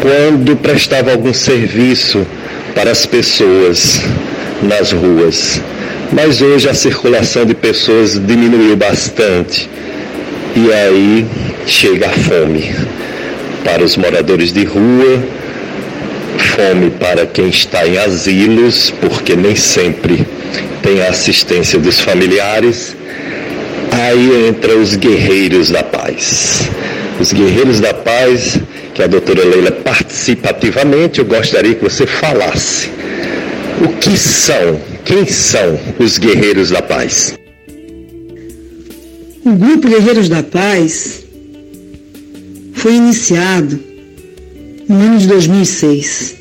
[0.00, 2.24] quando prestavam algum serviço
[2.74, 4.00] para as pessoas
[4.62, 5.60] nas ruas.
[6.12, 9.68] Mas hoje a circulação de pessoas diminuiu bastante.
[10.56, 11.26] E aí
[11.66, 12.74] chega a fome
[13.64, 15.22] para os moradores de rua,
[16.38, 20.24] fome para quem está em asilos, porque nem sempre
[20.82, 22.94] tem a assistência dos familiares.
[23.90, 26.68] Aí entra os guerreiros da paz.
[27.18, 28.58] Os guerreiros da paz,
[28.94, 32.88] que a doutora Leila participa ativamente, eu gostaria que você falasse.
[33.84, 34.80] O que são?
[35.04, 37.36] Quem são os guerreiros da paz?
[39.44, 41.22] O Grupo Guerreiros da Paz
[42.72, 43.78] foi iniciado
[44.88, 46.36] no ano de 2006.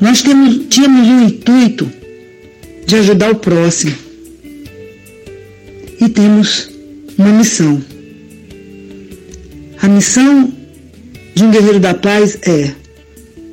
[0.00, 1.90] Nós temos, tínhamos um intuito
[2.84, 3.94] de ajudar o próximo
[5.98, 6.68] e temos
[7.16, 7.82] uma missão.
[9.80, 10.59] A missão
[11.40, 12.70] de um guerreiro da paz é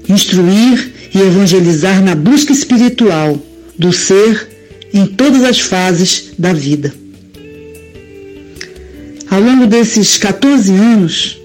[0.09, 3.41] instruir e evangelizar na busca espiritual
[3.79, 4.49] do ser
[4.93, 6.93] em todas as fases da vida.
[9.29, 11.39] Ao longo desses 14 anos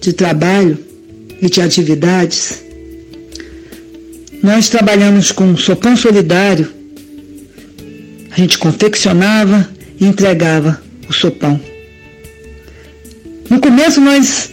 [0.00, 0.76] de trabalho
[1.40, 2.60] e de atividades,
[4.42, 6.68] nós trabalhamos com sopão solidário.
[8.32, 9.70] A gente confeccionava
[10.00, 11.60] e entregava o sopão.
[13.48, 14.51] No começo nós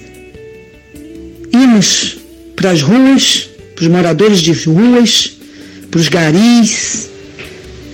[2.55, 5.37] para as ruas, para os moradores de ruas,
[5.89, 7.09] para os garis,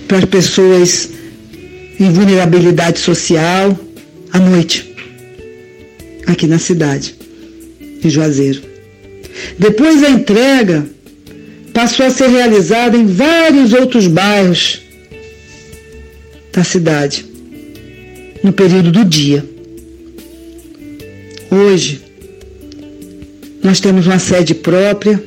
[0.08, 1.10] para as pessoas
[1.98, 3.78] em vulnerabilidade social,
[4.32, 4.94] à noite,
[6.26, 7.14] aqui na cidade,
[8.02, 8.62] em Juazeiro.
[9.58, 10.86] Depois a entrega
[11.72, 14.80] passou a ser realizada em vários outros bairros
[16.52, 17.24] da cidade,
[18.42, 19.44] no período do dia.
[21.50, 22.05] Hoje,
[23.66, 25.20] nós temos uma sede própria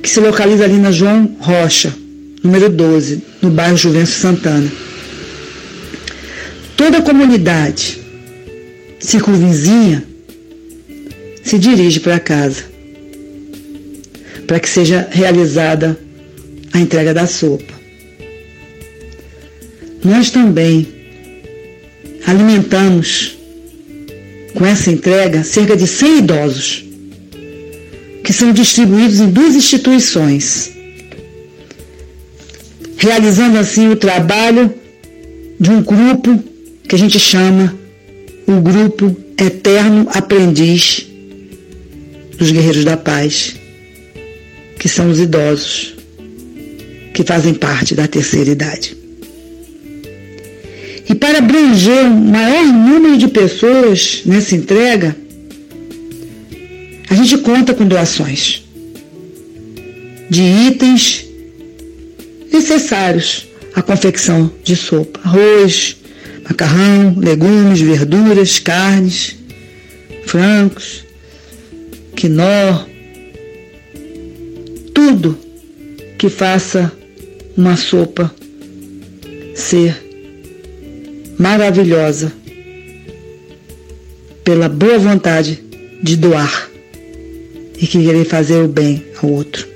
[0.00, 1.92] que se localiza ali na João Rocha,
[2.44, 4.70] número 12, no bairro Juvencio Santana.
[6.76, 7.98] Toda a comunidade
[9.00, 10.04] circunvizinha
[11.42, 12.62] se dirige para casa
[14.46, 15.98] para que seja realizada
[16.72, 17.74] a entrega da sopa.
[20.04, 20.86] Nós também
[22.24, 23.35] alimentamos
[24.56, 26.84] com essa entrega cerca de 100 idosos
[28.24, 30.72] que são distribuídos em duas instituições,
[32.96, 34.74] realizando assim o trabalho
[35.60, 36.42] de um grupo
[36.88, 37.76] que a gente chama
[38.46, 41.06] o Grupo Eterno Aprendiz
[42.38, 43.54] dos Guerreiros da Paz,
[44.78, 45.94] que são os idosos,
[47.12, 48.96] que fazem parte da terceira idade.
[51.08, 55.16] E para abranger um maior número de pessoas nessa entrega,
[57.08, 58.64] a gente conta com doações
[60.28, 61.24] de itens
[62.52, 65.96] necessários à confecção de sopa: arroz,
[66.48, 69.36] macarrão, legumes, verduras, carnes,
[70.24, 71.04] francos,
[72.16, 72.84] quinó,
[74.92, 75.38] tudo
[76.18, 76.92] que faça
[77.56, 78.34] uma sopa
[79.54, 80.05] ser
[81.38, 82.32] maravilhosa
[84.44, 85.62] pela boa vontade
[86.02, 86.70] de doar
[87.78, 89.66] e querer fazer o bem ao outro.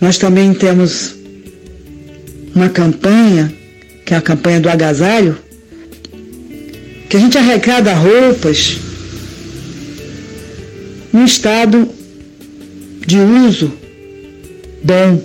[0.00, 1.14] Nós também temos
[2.54, 3.52] uma campanha,
[4.04, 5.38] que é a campanha do agasalho,
[7.08, 8.78] que a gente arrecada roupas
[11.12, 11.88] no estado
[13.06, 13.72] de uso
[14.82, 15.22] bom,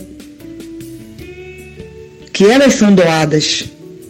[2.34, 3.66] que elas são doadas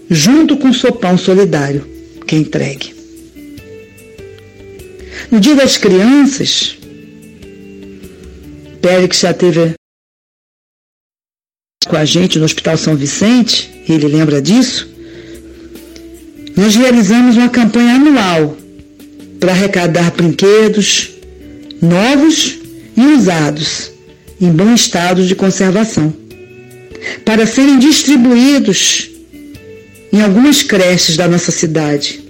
[0.10, 1.86] junto com o sopão solidário
[2.26, 2.96] que é entregue.
[5.32, 6.78] No dia das crianças,
[8.82, 9.74] Pérez já teve
[11.88, 14.90] com a gente no Hospital São Vicente, ele lembra disso,
[16.56, 18.58] nós realizamos uma campanha anual
[19.40, 21.12] para arrecadar brinquedos
[21.82, 22.58] novos
[22.96, 23.92] e usados
[24.42, 26.14] em bom estado de conservação,
[27.24, 29.15] para serem distribuídos
[30.16, 32.24] em algumas creches da nossa cidade.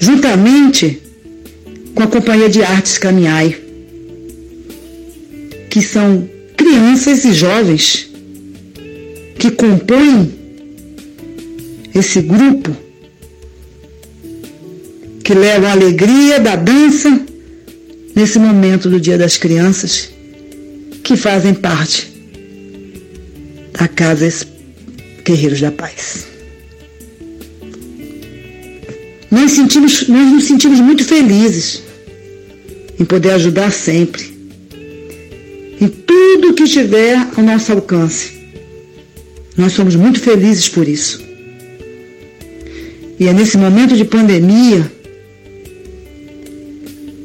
[0.00, 1.00] Juntamente
[1.94, 3.56] com a Companhia de Artes Caminhai,
[5.70, 8.10] que são crianças e jovens
[9.38, 10.34] que compõem
[11.94, 12.76] esse grupo
[15.22, 17.20] que levam a alegria da dança
[18.12, 20.10] nesse momento do Dia das Crianças,
[21.04, 22.13] que fazem parte
[23.78, 24.46] da Casa
[25.24, 26.26] Guerreiros da Paz.
[29.30, 31.82] Nós, sentimos, nós nos sentimos muito felizes
[32.98, 34.32] em poder ajudar sempre,
[35.80, 38.32] em tudo que estiver ao nosso alcance.
[39.56, 41.20] Nós somos muito felizes por isso.
[43.18, 44.90] E é nesse momento de pandemia,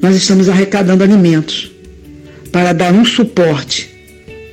[0.01, 1.71] nós estamos arrecadando alimentos
[2.51, 3.98] para dar um suporte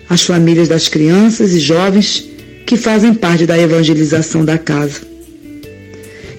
[0.08, 2.28] às famílias das crianças e jovens
[2.66, 5.00] que fazem parte da evangelização da casa.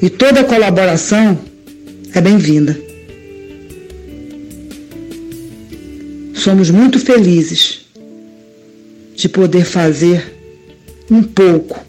[0.01, 1.39] E toda colaboração
[2.13, 2.77] é bem-vinda.
[6.33, 7.85] Somos muito felizes
[9.15, 10.33] de poder fazer
[11.09, 11.83] um pouco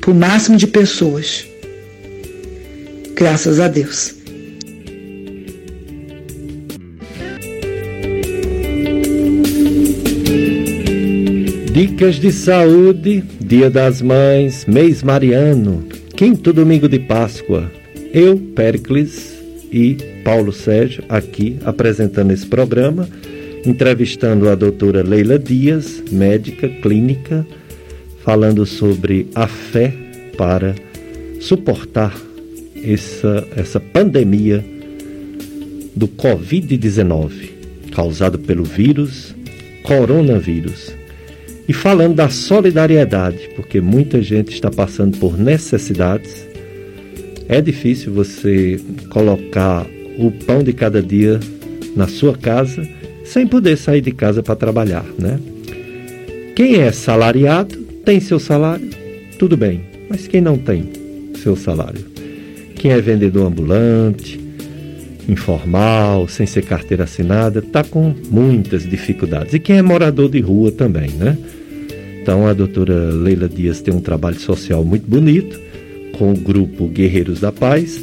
[0.00, 1.46] para o máximo de pessoas.
[3.14, 4.14] Graças a Deus.
[11.74, 15.84] Dicas de saúde, Dia das Mães, mês mariano,
[16.14, 17.68] quinto domingo de Páscoa.
[18.12, 19.36] Eu, Péricles
[19.72, 23.08] e Paulo Sérgio aqui apresentando esse programa,
[23.66, 27.44] entrevistando a doutora Leila Dias, médica clínica,
[28.22, 29.92] falando sobre a fé
[30.38, 30.76] para
[31.40, 32.16] suportar
[32.84, 34.64] essa, essa pandemia
[35.96, 37.32] do Covid-19,
[37.90, 39.34] causado pelo vírus
[39.82, 41.02] coronavírus.
[41.66, 46.46] E falando da solidariedade, porque muita gente está passando por necessidades
[47.48, 48.80] É difícil você
[49.10, 49.86] colocar
[50.18, 51.38] o pão de cada dia
[51.94, 52.86] na sua casa
[53.24, 55.38] sem poder sair de casa para trabalhar, né?
[56.56, 58.88] Quem é salariado tem seu salário,
[59.38, 60.88] tudo bem, mas quem não tem
[61.42, 62.04] seu salário?
[62.76, 64.40] Quem é vendedor ambulante,
[65.28, 69.54] informal, sem ser carteira assinada, está com muitas dificuldades.
[69.54, 71.36] E quem é morador de rua também, né?
[72.22, 75.60] Então a doutora Leila Dias tem um trabalho social muito bonito
[76.18, 78.02] com o grupo Guerreiros da Paz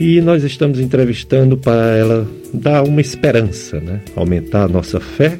[0.00, 4.00] e nós estamos entrevistando para ela dar uma esperança, né?
[4.14, 5.38] aumentar a nossa fé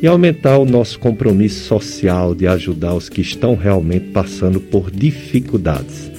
[0.00, 6.10] e aumentar o nosso compromisso social de ajudar os que estão realmente passando por dificuldades,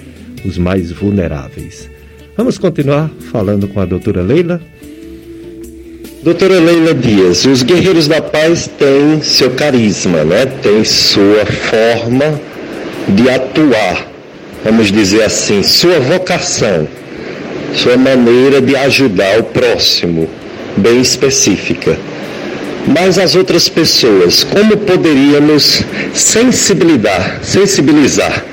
[0.46, 1.90] os mais vulneráveis.
[2.38, 4.62] Vamos continuar falando com a doutora Leila.
[6.22, 10.46] Doutora Leila Dias, os Guerreiros da Paz têm seu carisma, né?
[10.46, 12.42] Tem sua forma
[13.08, 14.12] de atuar,
[14.66, 16.86] vamos dizer assim, sua vocação,
[17.74, 20.28] sua maneira de ajudar o próximo,
[20.76, 21.98] bem específica.
[22.86, 28.44] Mas as outras pessoas, como poderíamos sensibilizar, sensibilizar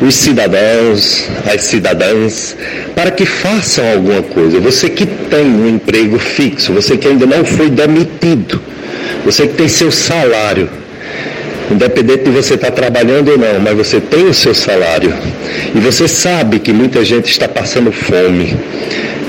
[0.00, 2.56] os cidadãos, as cidadãs,
[2.94, 4.58] para que façam alguma coisa.
[4.60, 8.60] Você que tem um emprego fixo, você que ainda não foi demitido,
[9.24, 10.68] você que tem seu salário,
[11.70, 15.14] independente de você estar trabalhando ou não, mas você tem o seu salário
[15.74, 18.56] e você sabe que muita gente está passando fome.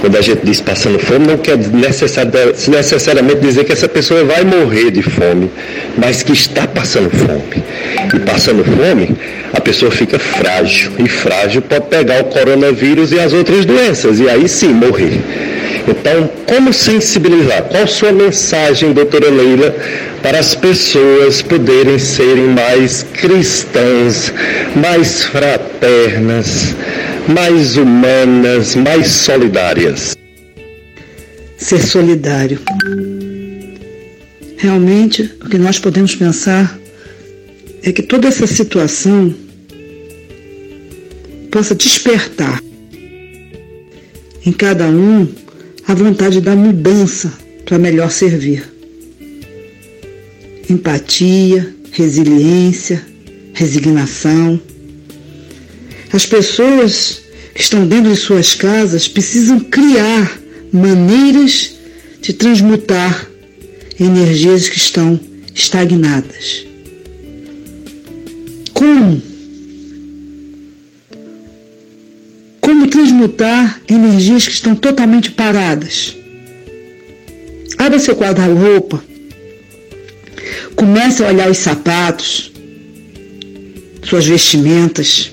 [0.01, 4.89] Quando a gente diz passando fome, não quer necessariamente dizer que essa pessoa vai morrer
[4.89, 5.51] de fome,
[5.95, 7.63] mas que está passando fome.
[8.11, 9.15] E passando fome,
[9.53, 10.91] a pessoa fica frágil.
[10.97, 15.21] E frágil pode pegar o coronavírus e as outras doenças, e aí sim morrer.
[15.87, 17.63] Então, como sensibilizar?
[17.63, 19.75] Qual sua mensagem, doutora Leila,
[20.21, 24.33] para as pessoas poderem serem mais cristãs,
[24.75, 26.75] mais fraternas,
[27.27, 30.15] mais humanas, mais solidárias?
[31.57, 32.59] Ser solidário.
[34.57, 36.79] Realmente, o que nós podemos pensar
[37.83, 39.33] é que toda essa situação
[41.51, 42.61] possa despertar
[44.45, 45.27] em cada um
[45.87, 47.31] a vontade da mudança
[47.65, 48.63] para melhor servir.
[50.69, 53.01] Empatia, resiliência,
[53.53, 54.59] resignação.
[56.13, 57.21] As pessoas
[57.53, 60.39] que estão dentro de suas casas precisam criar
[60.71, 61.73] maneiras
[62.21, 63.27] de transmutar
[63.99, 65.19] energias que estão
[65.53, 66.65] estagnadas.
[68.73, 69.21] Como?
[72.59, 76.15] Como transmutar energias que estão totalmente paradas?
[77.77, 79.03] Abra seu guarda-roupa.
[80.75, 82.51] Comece a olhar os sapatos,
[84.03, 85.30] suas vestimentas,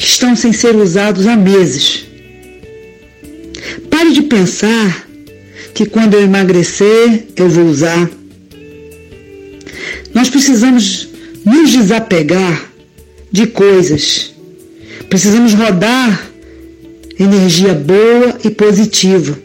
[0.00, 2.06] que estão sem ser usados há meses.
[3.90, 5.06] Pare de pensar
[5.74, 8.10] que quando eu emagrecer eu vou usar.
[10.14, 11.06] Nós precisamos
[11.44, 12.72] nos desapegar
[13.30, 14.34] de coisas.
[15.10, 16.30] Precisamos rodar
[17.18, 19.38] energia boa e positiva.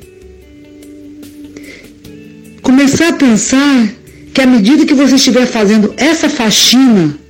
[2.61, 3.90] Começar a pensar
[4.34, 7.24] que à medida que você estiver fazendo essa faxina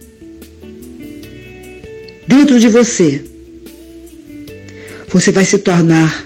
[2.28, 3.22] dentro de você,
[5.08, 6.26] você vai se tornar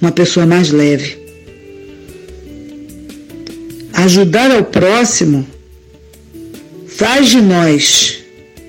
[0.00, 1.18] uma pessoa mais leve.
[3.92, 5.46] Ajudar ao próximo
[6.86, 8.18] faz de nós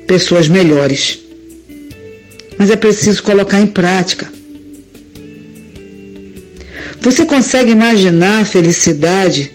[0.07, 1.19] pessoas melhores.
[2.57, 4.31] Mas é preciso colocar em prática.
[7.01, 9.51] Você consegue imaginar a felicidade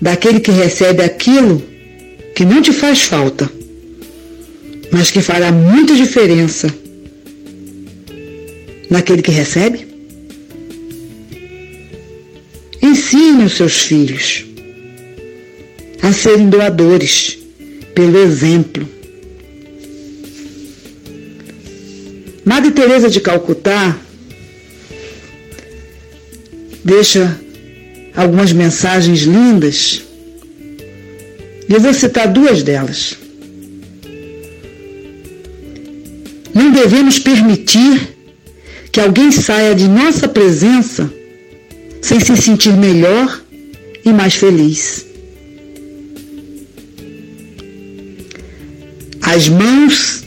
[0.00, 1.62] daquele que recebe aquilo
[2.34, 3.50] que não te faz falta,
[4.90, 6.72] mas que fará muita diferença
[8.88, 9.86] naquele que recebe?
[12.82, 14.44] Ensine os seus filhos
[16.02, 17.38] a serem doadores
[17.94, 18.88] pelo exemplo.
[22.44, 23.98] Madre Teresa de Calcutá
[26.84, 27.40] deixa
[28.14, 30.02] algumas mensagens lindas.
[31.68, 33.16] E eu vou citar duas delas.
[36.56, 38.16] Não devemos permitir
[38.90, 41.12] que alguém saia de nossa presença
[42.00, 43.42] sem se sentir melhor
[44.02, 45.04] e mais feliz.
[49.20, 50.24] As mãos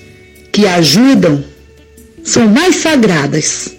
[0.51, 1.43] que ajudam
[2.23, 3.73] são mais sagradas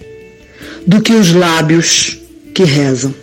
[0.85, 2.18] do que os lábios
[2.52, 3.14] que rezam.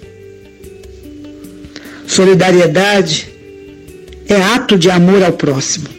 [2.07, 3.27] Solidariedade
[4.29, 5.96] é ato de amor ao próximo.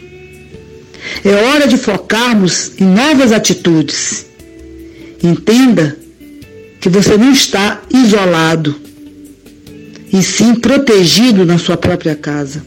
[1.23, 4.29] É hora de focarmos em novas atitudes
[5.23, 5.97] Entenda
[6.79, 8.73] que você não está isolado,
[10.11, 12.65] e sim protegido na sua própria casa,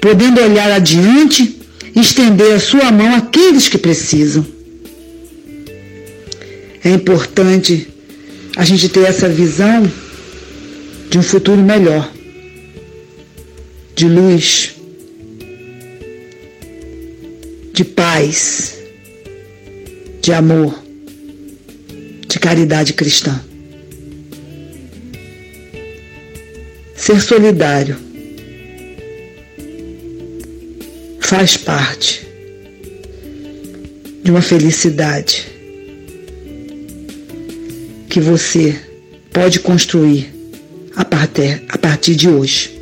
[0.00, 1.60] podendo olhar adiante
[1.94, 4.44] e estender a sua mão àqueles que precisam.
[6.84, 7.88] É importante
[8.56, 9.90] a gente ter essa visão
[11.08, 12.10] de um futuro melhor,
[13.94, 14.74] de luz,
[17.76, 18.78] de paz,
[20.22, 20.82] de amor,
[22.26, 23.38] de caridade cristã.
[26.94, 27.98] Ser solidário
[31.20, 32.26] faz parte
[34.24, 35.46] de uma felicidade
[38.08, 38.74] que você
[39.34, 40.32] pode construir
[40.96, 42.75] a partir, de hoje.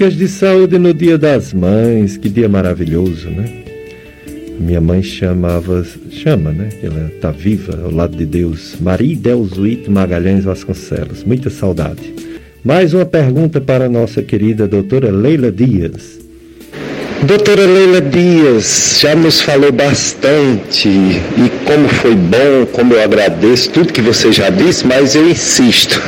[0.00, 3.44] Dicas de saúde no Dia das Mães, que dia maravilhoso, né?
[4.58, 6.70] Minha mãe chamava, chama, né?
[6.82, 8.76] Ela está viva ao lado de Deus.
[8.80, 11.22] Maria Delzuito Magalhães Vasconcelos.
[11.22, 12.14] Muita saudade.
[12.64, 16.18] Mais uma pergunta para a nossa querida doutora Leila Dias.
[17.24, 23.92] Doutora Leila Dias já nos falou bastante e como foi bom, como eu agradeço tudo
[23.92, 26.00] que você já disse, mas eu insisto.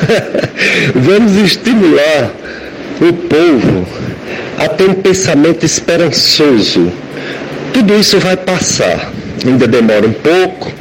[0.97, 2.42] Vamos estimular
[3.01, 3.87] o povo
[4.59, 6.93] a ter um pensamento esperançoso.
[7.73, 9.11] Tudo isso vai passar.
[9.45, 10.73] Ainda demora um pouco,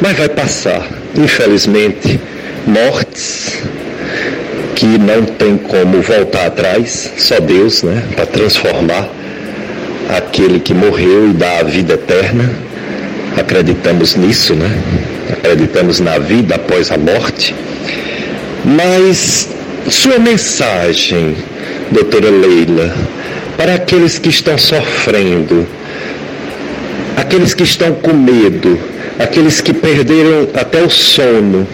[0.00, 0.86] mas vai passar.
[1.16, 2.20] Infelizmente,
[2.66, 3.62] mortes
[4.74, 9.08] que não tem como voltar atrás, só Deus, né, para transformar
[10.08, 12.48] aquele que morreu e dá a vida eterna.
[13.36, 14.70] Acreditamos nisso, né?
[15.32, 17.54] Acreditamos na vida após a morte.
[18.64, 19.48] Mas
[19.90, 21.36] sua mensagem,
[21.90, 22.94] doutora Leila,
[23.56, 25.66] para aqueles que estão sofrendo,
[27.16, 28.78] aqueles que estão com medo,
[29.18, 31.66] aqueles que perderam até o sono,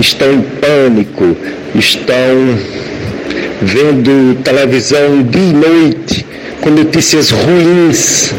[0.00, 1.36] estão em pânico,
[1.74, 2.58] estão
[3.60, 6.26] vendo televisão dia e noite,
[6.60, 8.34] com notícias ruins.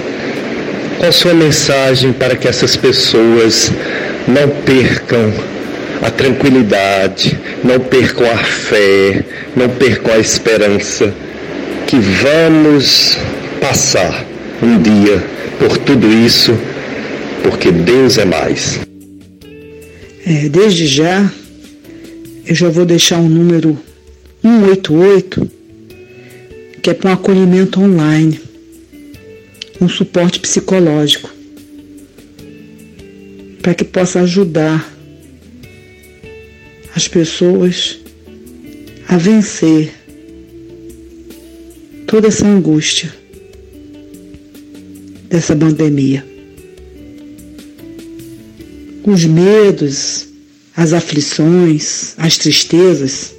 [0.99, 3.71] Qual sua mensagem para que essas pessoas
[4.27, 5.33] não percam
[6.01, 9.23] a tranquilidade, não percam a fé,
[9.55, 11.13] não percam a esperança,
[11.87, 13.17] que vamos
[13.61, 14.25] passar
[14.61, 15.23] um dia
[15.59, 16.53] por tudo isso,
[17.43, 18.79] porque Deus é mais.
[20.25, 21.29] É, desde já,
[22.45, 23.77] eu já vou deixar um número
[24.41, 25.63] 188
[26.81, 28.41] que é para um acolhimento online,
[29.79, 31.33] um suporte psicológico,
[33.61, 34.92] para que possa ajudar
[36.95, 37.99] as pessoas
[39.07, 39.93] a vencer
[42.07, 43.13] toda essa angústia
[45.29, 46.25] dessa pandemia.
[49.03, 50.27] Os medos,
[50.75, 53.33] as aflições, as tristezas,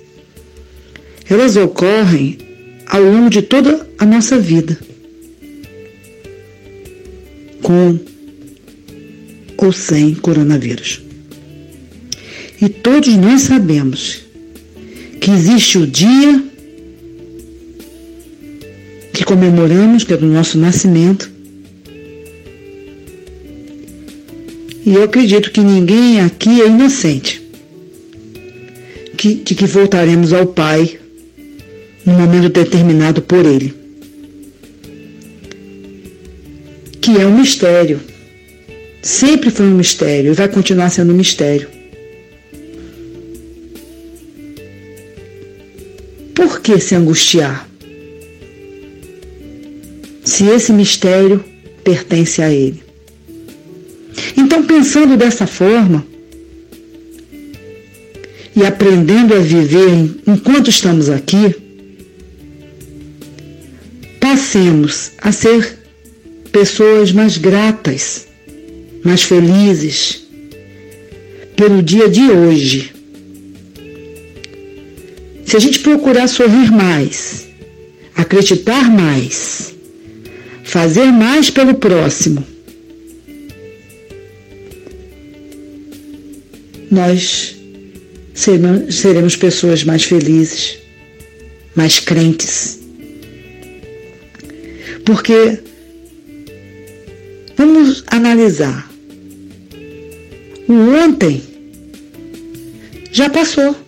[1.28, 2.38] elas ocorrem
[2.86, 4.78] ao longo de toda a nossa vida.
[7.62, 7.98] Com
[9.56, 11.03] ou sem coronavírus.
[12.60, 14.22] E todos nós sabemos
[15.20, 16.44] que existe o dia
[19.12, 21.30] que comemoramos, que é do nosso nascimento.
[24.84, 27.42] E eu acredito que ninguém aqui é inocente
[29.16, 30.98] que, de que voltaremos ao Pai
[32.04, 33.72] no momento determinado por Ele.
[37.00, 38.00] Que é um mistério.
[39.00, 41.73] Sempre foi um mistério e vai continuar sendo um mistério.
[46.34, 47.68] Por que se angustiar?
[50.24, 51.44] Se esse mistério
[51.84, 52.82] pertence a Ele.
[54.36, 56.04] Então, pensando dessa forma
[58.56, 59.88] e aprendendo a viver
[60.26, 61.54] enquanto estamos aqui,
[64.20, 65.78] passemos a ser
[66.50, 68.26] pessoas mais gratas,
[69.04, 70.24] mais felizes
[71.56, 72.93] pelo dia de hoje.
[75.46, 77.46] Se a gente procurar sorrir mais,
[78.16, 79.74] acreditar mais,
[80.64, 82.44] fazer mais pelo próximo,
[86.90, 87.56] nós
[88.34, 90.78] seremos pessoas mais felizes,
[91.74, 92.84] mais crentes
[95.04, 95.58] porque
[97.56, 98.90] vamos analisar.
[100.68, 101.42] O ontem
[103.12, 103.83] já passou.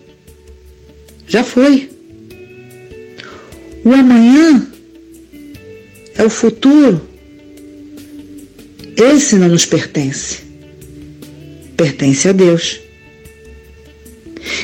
[1.27, 1.89] Já foi.
[3.83, 4.67] o amanhã
[6.15, 7.01] é o futuro.
[8.95, 10.39] Esse não nos pertence.
[11.75, 12.79] Pertence a Deus.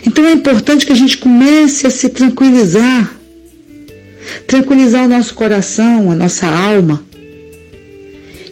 [0.05, 3.15] Então é importante que a gente comece a se tranquilizar.
[4.47, 7.05] Tranquilizar o nosso coração, a nossa alma.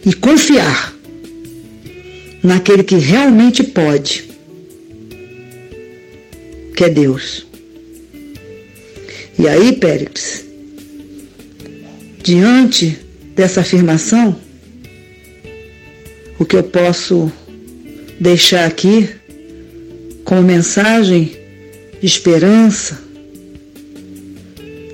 [0.04, 0.94] E confiar
[2.42, 4.28] naquele que realmente pode,
[6.76, 7.46] que é Deus.
[9.42, 10.44] E aí, Péricles,
[12.22, 12.96] diante
[13.34, 14.38] dessa afirmação,
[16.38, 17.30] o que eu posso
[18.20, 19.10] deixar aqui
[20.24, 21.36] como mensagem
[22.00, 23.02] de esperança,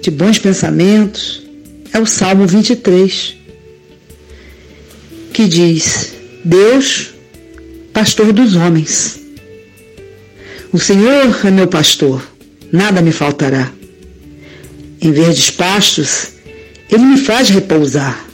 [0.00, 1.46] de bons pensamentos,
[1.92, 3.36] é o Salmo 23,
[5.34, 7.10] que diz: Deus,
[7.92, 9.20] pastor dos homens.
[10.72, 12.26] O Senhor é meu pastor,
[12.72, 13.76] nada me faltará.
[15.00, 16.28] Em verdes pastos,
[16.90, 18.26] ele me faz repousar.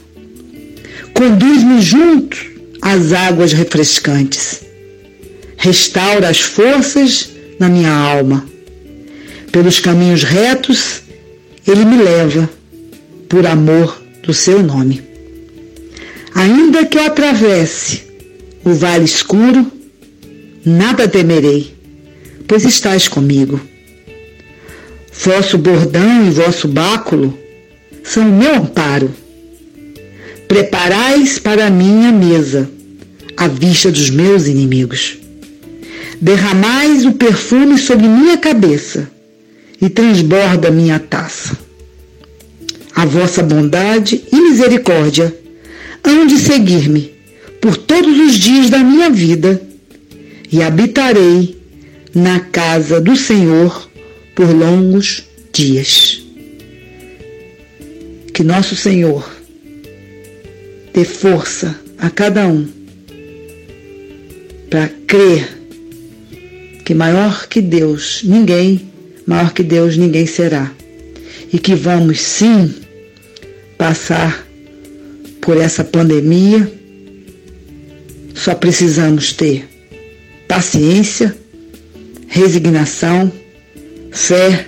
[1.13, 2.37] Conduz-me junto
[2.81, 4.61] às águas refrescantes.
[5.57, 7.29] Restaura as forças
[7.59, 8.45] na minha alma.
[9.51, 11.01] Pelos caminhos retos,
[11.67, 12.49] ele me leva,
[13.29, 15.01] por amor do seu nome.
[16.33, 18.03] Ainda que eu atravesse
[18.63, 19.71] o vale escuro,
[20.65, 21.73] nada temerei,
[22.47, 23.61] pois estás comigo.
[25.17, 27.37] Vosso bordão e vosso báculo
[28.03, 29.11] são meu amparo.
[30.47, 32.69] Preparais para mim a mesa,
[33.35, 35.17] à vista dos meus inimigos.
[36.21, 39.09] Derramais o perfume sobre minha cabeça
[39.81, 41.57] e transborda minha taça.
[42.93, 45.35] A vossa bondade e misericórdia
[46.03, 47.11] hão de seguir-me
[47.59, 49.61] por todos os dias da minha vida
[50.51, 51.57] e habitarei
[52.13, 53.89] na casa do Senhor
[54.35, 56.25] por longos dias
[58.35, 59.25] que nosso Senhor
[60.93, 62.67] dê força a cada um
[64.69, 65.55] para crer
[66.83, 68.91] que maior que Deus, ninguém,
[69.25, 70.69] maior que Deus, ninguém será.
[71.51, 72.75] E que vamos sim
[73.77, 74.45] passar
[75.39, 76.69] por essa pandemia.
[78.33, 79.65] Só precisamos ter
[80.45, 81.33] paciência,
[82.27, 83.31] resignação,
[84.15, 84.67] fé,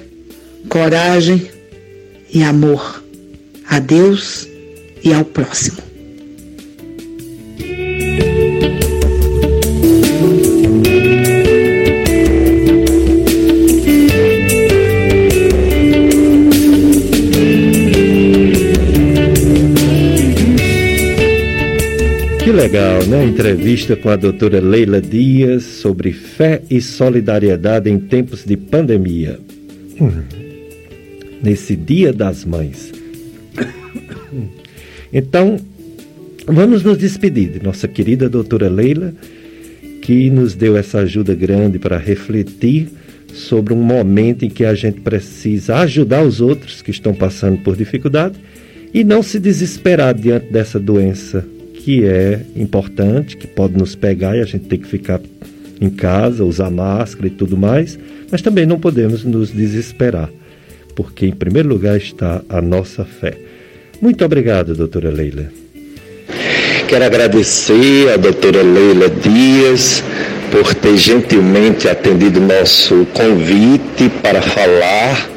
[0.70, 1.50] coragem
[2.32, 3.04] e amor
[3.70, 4.48] a Deus
[5.04, 5.87] e ao próximo.
[22.58, 23.24] Legal, né?
[23.24, 29.40] Entrevista com a doutora Leila Dias sobre fé e solidariedade em tempos de pandemia.
[30.02, 30.24] Hum.
[31.42, 32.92] Nesse Dia das Mães.
[35.14, 35.58] Então,
[36.48, 39.14] vamos nos despedir de nossa querida doutora Leila,
[40.02, 42.90] que nos deu essa ajuda grande para refletir
[43.34, 47.76] sobre um momento em que a gente precisa ajudar os outros que estão passando por
[47.76, 48.36] dificuldade
[48.92, 51.46] e não se desesperar diante dessa doença
[51.88, 55.22] que é importante, que pode nos pegar e a gente tem que ficar
[55.80, 57.98] em casa, usar máscara e tudo mais,
[58.30, 60.30] mas também não podemos nos desesperar,
[60.98, 63.38] porque em primeiro lugar está a nossa fé.
[64.02, 65.46] Muito obrigado, doutora Leila.
[66.90, 70.04] Quero agradecer a doutora Leila Dias
[70.52, 75.30] por ter gentilmente atendido nosso convite para falar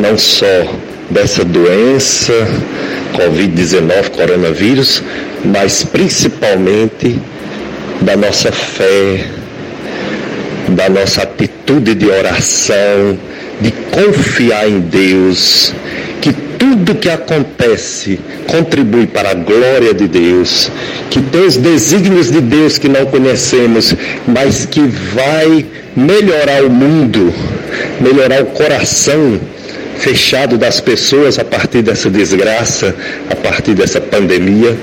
[0.00, 0.66] não só
[1.08, 2.32] dessa doença,
[3.16, 5.02] Covid-19, coronavírus,
[5.44, 7.18] mas principalmente
[8.02, 9.26] da nossa fé,
[10.68, 13.18] da nossa atitude de oração,
[13.60, 15.72] de confiar em Deus,
[16.20, 20.70] que tudo que acontece contribui para a glória de Deus,
[21.10, 23.94] que tem os desígnios de Deus que não conhecemos,
[24.26, 25.64] mas que vai
[25.96, 27.32] melhorar o mundo,
[28.00, 29.40] melhorar o coração
[29.98, 32.94] fechado das pessoas a partir dessa desgraça,
[33.30, 34.76] a partir dessa pandemia.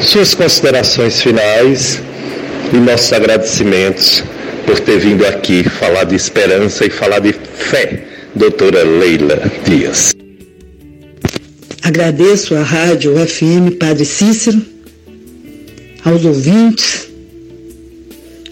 [0.00, 2.00] Suas considerações finais
[2.72, 4.24] e nossos agradecimentos
[4.66, 8.04] por ter vindo aqui falar de esperança e falar de fé,
[8.34, 10.14] doutora Leila Dias.
[11.82, 14.60] Agradeço à Rádio FM Padre Cícero,
[16.02, 17.08] aos ouvintes,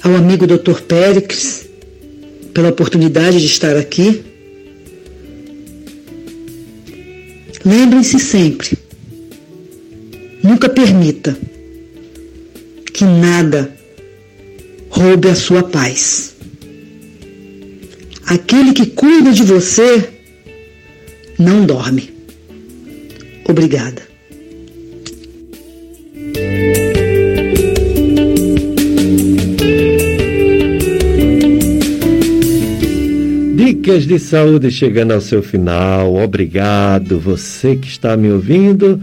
[0.03, 0.83] ao amigo Dr.
[0.83, 1.66] Péricles,
[2.53, 4.23] pela oportunidade de estar aqui.
[7.64, 8.76] Lembrem-se sempre,
[10.43, 11.36] nunca permita
[12.93, 13.72] que nada
[14.90, 16.34] roube a sua paz.
[18.26, 20.09] Aquele que cuida de você
[21.39, 22.12] não dorme.
[23.48, 24.02] Obrigada.
[33.82, 36.14] Dicas de saúde chegando ao seu final.
[36.14, 39.00] Obrigado, você que está me ouvindo.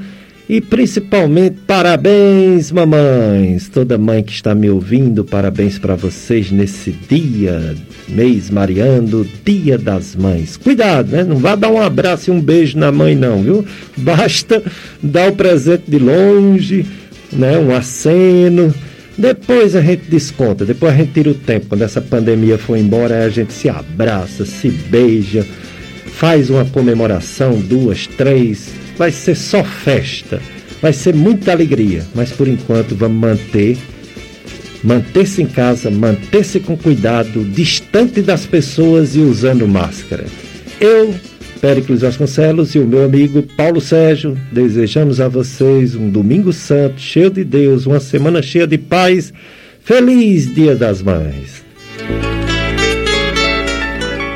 [0.48, 3.68] E principalmente, parabéns, mamães!
[3.68, 7.76] Toda mãe que está me ouvindo, parabéns para vocês nesse dia,
[8.08, 10.56] mês mariando, Dia das Mães.
[10.56, 11.26] Cuidado, né?
[11.26, 13.66] Não vá dar um abraço e um beijo na mãe, não, viu?
[13.98, 14.64] Basta
[15.04, 16.86] dar o presente de longe,
[17.34, 17.60] né?
[17.60, 18.74] Um aceno.
[19.20, 21.66] Depois a gente desconta, depois a gente tira o tempo.
[21.68, 25.46] Quando essa pandemia for embora, a gente se abraça, se beija,
[26.06, 30.42] faz uma comemoração, duas, três vai ser só festa,
[30.82, 33.78] vai ser muita alegria, mas por enquanto vamos manter,
[34.84, 40.26] manter-se em casa, manter-se com cuidado, distante das pessoas e usando máscara.
[40.80, 41.14] Eu,
[41.60, 47.30] Péricles Vasconcelos e o meu amigo Paulo Sérgio, desejamos a vocês um domingo santo, cheio
[47.30, 49.34] de Deus, uma semana cheia de paz.
[49.82, 51.69] Feliz Dia das Mães!